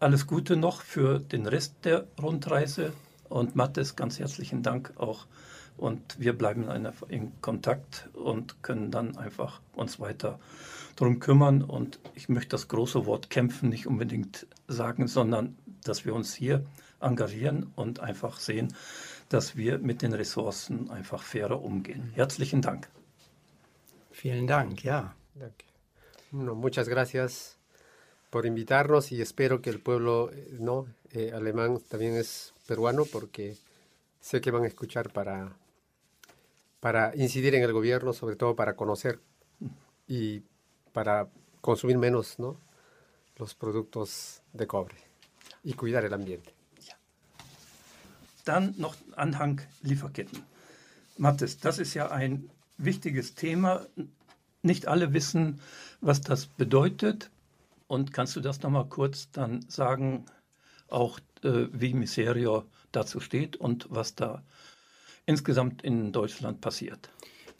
alles 0.00 0.26
Gute 0.26 0.56
noch 0.56 0.80
für 0.82 1.18
den 1.18 1.46
Rest 1.46 1.74
der 1.84 2.06
Rundreise 2.22 2.92
und 3.28 3.56
Mattes, 3.56 3.94
ganz 3.94 4.18
herzlichen 4.18 4.62
Dank 4.62 4.92
auch. 4.96 5.26
Und 5.76 6.18
wir 6.18 6.36
bleiben 6.36 6.66
in 7.08 7.32
Kontakt 7.40 8.08
und 8.14 8.62
können 8.62 8.90
dann 8.90 9.16
einfach 9.16 9.60
uns 9.74 10.00
weiter 10.00 10.40
darum 11.00 11.20
kümmern. 11.20 11.62
Und 11.62 11.98
ich 12.14 12.28
möchte 12.28 12.50
das 12.50 12.68
große 12.68 13.06
Wort 13.06 13.30
kämpfen 13.30 13.68
nicht 13.68 13.86
unbedingt 13.86 14.46
sagen, 14.66 15.08
sondern 15.08 15.56
dass 15.84 16.04
wir 16.04 16.14
uns 16.14 16.34
hier 16.34 16.64
engagieren 17.00 17.72
und 17.76 18.00
einfach 18.00 18.40
sehen, 18.40 18.74
dass 19.28 19.56
wir 19.56 19.78
mit 19.78 20.02
den 20.02 20.12
Ressourcen 20.12 20.90
einfach 20.90 21.22
fairer 21.22 21.62
umgehen. 21.62 22.10
Herzlichen 22.14 22.62
Dank. 22.62 22.88
Vielen 24.10 24.46
Dank, 24.46 24.82
ja. 24.82 25.14
Danke. 25.34 25.64
No, 26.32 26.54
muchas 26.54 26.88
gracias. 26.88 27.58
por 28.30 28.46
invitarnos 28.46 29.12
y 29.12 29.22
espero 29.22 29.62
que 29.62 29.70
el 29.70 29.80
pueblo 29.80 30.30
no 30.58 30.86
eh, 31.12 31.32
alemán 31.32 31.80
también 31.88 32.14
es 32.14 32.52
peruano 32.66 33.04
porque 33.04 33.56
sé 34.20 34.40
que 34.40 34.50
van 34.50 34.64
a 34.64 34.66
escuchar 34.66 35.12
para, 35.12 35.56
para 36.80 37.14
incidir 37.16 37.54
en 37.54 37.62
el 37.62 37.72
gobierno, 37.72 38.12
sobre 38.12 38.36
todo 38.36 38.54
para 38.54 38.76
conocer 38.76 39.20
y 40.06 40.42
para 40.92 41.28
consumir 41.60 41.98
menos 41.98 42.38
¿no? 42.38 42.56
los 43.36 43.54
productos 43.54 44.42
de 44.52 44.66
cobre 44.66 44.96
y 45.64 45.74
cuidar 45.74 46.04
el 46.04 46.14
ambiente. 46.14 46.52
Dann 48.44 48.74
noch 48.78 48.96
Anhang 49.16 49.60
Lieferketten. 49.82 50.42
Mathis, 51.18 51.58
das 51.58 51.78
ist 51.78 51.92
ja 51.92 52.10
ein 52.10 52.48
wichtiges 52.78 53.34
Thema. 53.34 53.86
Nicht 54.62 54.88
alle 54.88 55.12
wissen, 55.12 55.60
was 56.00 56.22
das 56.22 56.46
bedeutet. 56.46 57.30
Und 57.88 58.12
kannst 58.12 58.36
du 58.36 58.40
das 58.40 58.62
nochmal 58.62 58.86
kurz 58.86 59.30
dann 59.32 59.68
sagen, 59.68 60.24
auch 60.88 61.18
äh, 61.42 61.66
wie 61.72 61.92
Miserio 61.92 62.64
dazu 62.92 63.20
steht 63.20 63.56
und 63.56 63.86
was 63.90 64.14
da 64.14 64.42
insgesamt 65.26 65.82
in 65.82 66.12
Deutschland 66.12 66.60
passiert? 66.60 67.10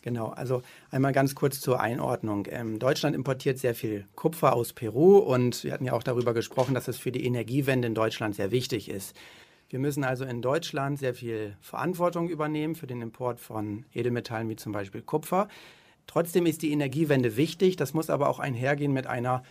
Genau, 0.03 0.29
also 0.29 0.63
einmal 0.91 1.13
ganz 1.13 1.35
kurz 1.35 1.61
zur 1.61 1.81
Einordnung. 1.81 2.47
Ähm, 2.51 2.79
Deutschland 2.79 3.17
importiert 3.17 3.59
sehr 3.59 3.75
viel 3.75 4.07
Kupfer 4.15 4.55
aus 4.55 4.73
Peru 4.73 5.19
und 5.19 5.65
wir 5.65 5.73
hatten 5.73 5.85
ja 5.85 5.93
auch 5.93 6.05
darüber 6.05 6.35
gesprochen, 6.35 6.75
dass 6.75 6.87
es 6.87 6.99
für 6.99 7.11
die 7.11 7.25
Energiewende 7.25 7.89
in 7.89 7.95
Deutschland 7.95 8.37
sehr 8.37 8.53
wichtig 8.53 8.89
ist. 8.89 9.17
Wir 9.71 9.81
müssen 9.81 10.05
also 10.05 10.25
in 10.25 10.41
Deutschland 10.41 10.99
sehr 10.99 11.15
viel 11.15 11.57
Verantwortung 11.61 12.29
übernehmen 12.29 12.75
für 12.75 12.87
den 12.87 13.03
Import 13.03 13.41
von 13.41 13.85
Edelmetallen 13.93 14.49
wie 14.49 14.57
zum 14.57 14.73
Beispiel 14.73 15.03
Kupfer. 15.03 15.49
Trotzdem 16.07 16.47
ist 16.47 16.63
die 16.63 16.73
Energiewende 16.73 17.37
wichtig, 17.37 17.77
das 17.77 17.93
muss 17.93 18.09
aber 18.09 18.31
auch 18.31 18.39
einhergehen 18.39 18.93
mit 18.93 19.07
einer 19.07 19.43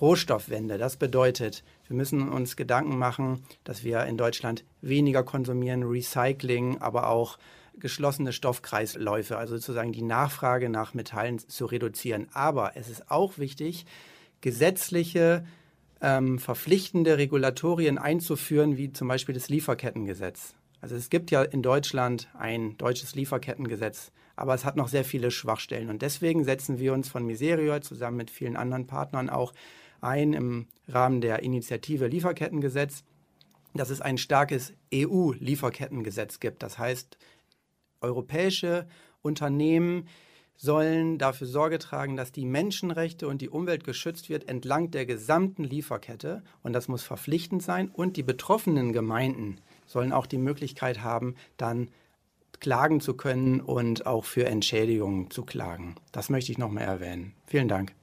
Rohstoffwende. 0.00 0.78
Das 0.78 0.96
bedeutet, 0.96 1.62
wir 1.88 1.96
müssen 1.96 2.28
uns 2.28 2.56
Gedanken 2.56 2.96
machen, 2.96 3.42
dass 3.64 3.84
wir 3.84 4.04
in 4.04 4.16
Deutschland 4.16 4.64
weniger 4.80 5.22
konsumieren, 5.22 5.82
Recycling, 5.82 6.78
aber 6.80 7.08
auch 7.08 7.38
geschlossene 7.78 8.32
Stoffkreisläufe, 8.32 9.36
also 9.36 9.56
sozusagen 9.56 9.92
die 9.92 10.02
Nachfrage 10.02 10.68
nach 10.68 10.94
Metallen 10.94 11.38
zu 11.38 11.66
reduzieren. 11.66 12.28
Aber 12.32 12.76
es 12.76 12.88
ist 12.88 13.10
auch 13.10 13.38
wichtig, 13.38 13.86
gesetzliche 14.40 15.44
ähm, 16.00 16.38
verpflichtende 16.38 17.18
Regulatorien 17.18 17.98
einzuführen, 17.98 18.76
wie 18.76 18.92
zum 18.92 19.08
Beispiel 19.08 19.34
das 19.34 19.48
Lieferkettengesetz. 19.48 20.54
Also 20.80 20.94
es 20.94 21.10
gibt 21.10 21.30
ja 21.30 21.42
in 21.42 21.62
Deutschland 21.62 22.28
ein 22.38 22.76
deutsches 22.76 23.14
Lieferkettengesetz, 23.14 24.12
aber 24.36 24.54
es 24.54 24.64
hat 24.64 24.76
noch 24.76 24.88
sehr 24.88 25.04
viele 25.04 25.30
Schwachstellen. 25.30 25.88
Und 25.88 26.02
deswegen 26.02 26.44
setzen 26.44 26.78
wir 26.78 26.92
uns 26.92 27.08
von 27.08 27.24
Miserior 27.24 27.80
zusammen 27.80 28.18
mit 28.18 28.30
vielen 28.30 28.56
anderen 28.56 28.86
Partnern 28.86 29.30
auch 29.30 29.52
ein 30.00 30.34
im 30.34 30.66
Rahmen 30.88 31.20
der 31.20 31.42
Initiative 31.42 32.06
Lieferkettengesetz, 32.06 33.02
dass 33.74 33.90
es 33.90 34.00
ein 34.00 34.18
starkes 34.18 34.74
EU-Lieferkettengesetz 34.94 36.40
gibt. 36.40 36.62
Das 36.62 36.78
heißt, 36.78 37.18
europäische 38.06 38.86
Unternehmen 39.22 40.08
sollen 40.56 41.18
dafür 41.18 41.46
Sorge 41.46 41.78
tragen, 41.78 42.16
dass 42.16 42.32
die 42.32 42.46
Menschenrechte 42.46 43.28
und 43.28 43.42
die 43.42 43.50
Umwelt 43.50 43.84
geschützt 43.84 44.28
wird 44.30 44.48
entlang 44.48 44.90
der 44.90 45.04
gesamten 45.04 45.64
Lieferkette. 45.64 46.42
Und 46.62 46.72
das 46.72 46.88
muss 46.88 47.02
verpflichtend 47.02 47.62
sein. 47.62 47.90
Und 47.92 48.16
die 48.16 48.22
betroffenen 48.22 48.92
Gemeinden 48.92 49.60
sollen 49.86 50.12
auch 50.12 50.26
die 50.26 50.38
Möglichkeit 50.38 51.02
haben, 51.02 51.34
dann 51.56 51.88
klagen 52.58 53.00
zu 53.00 53.14
können 53.14 53.60
und 53.60 54.06
auch 54.06 54.24
für 54.24 54.46
Entschädigungen 54.46 55.30
zu 55.30 55.44
klagen. 55.44 55.96
Das 56.10 56.30
möchte 56.30 56.52
ich 56.52 56.58
noch 56.58 56.70
mal 56.70 56.80
erwähnen. 56.80 57.34
Vielen 57.46 57.68
Dank. 57.68 57.94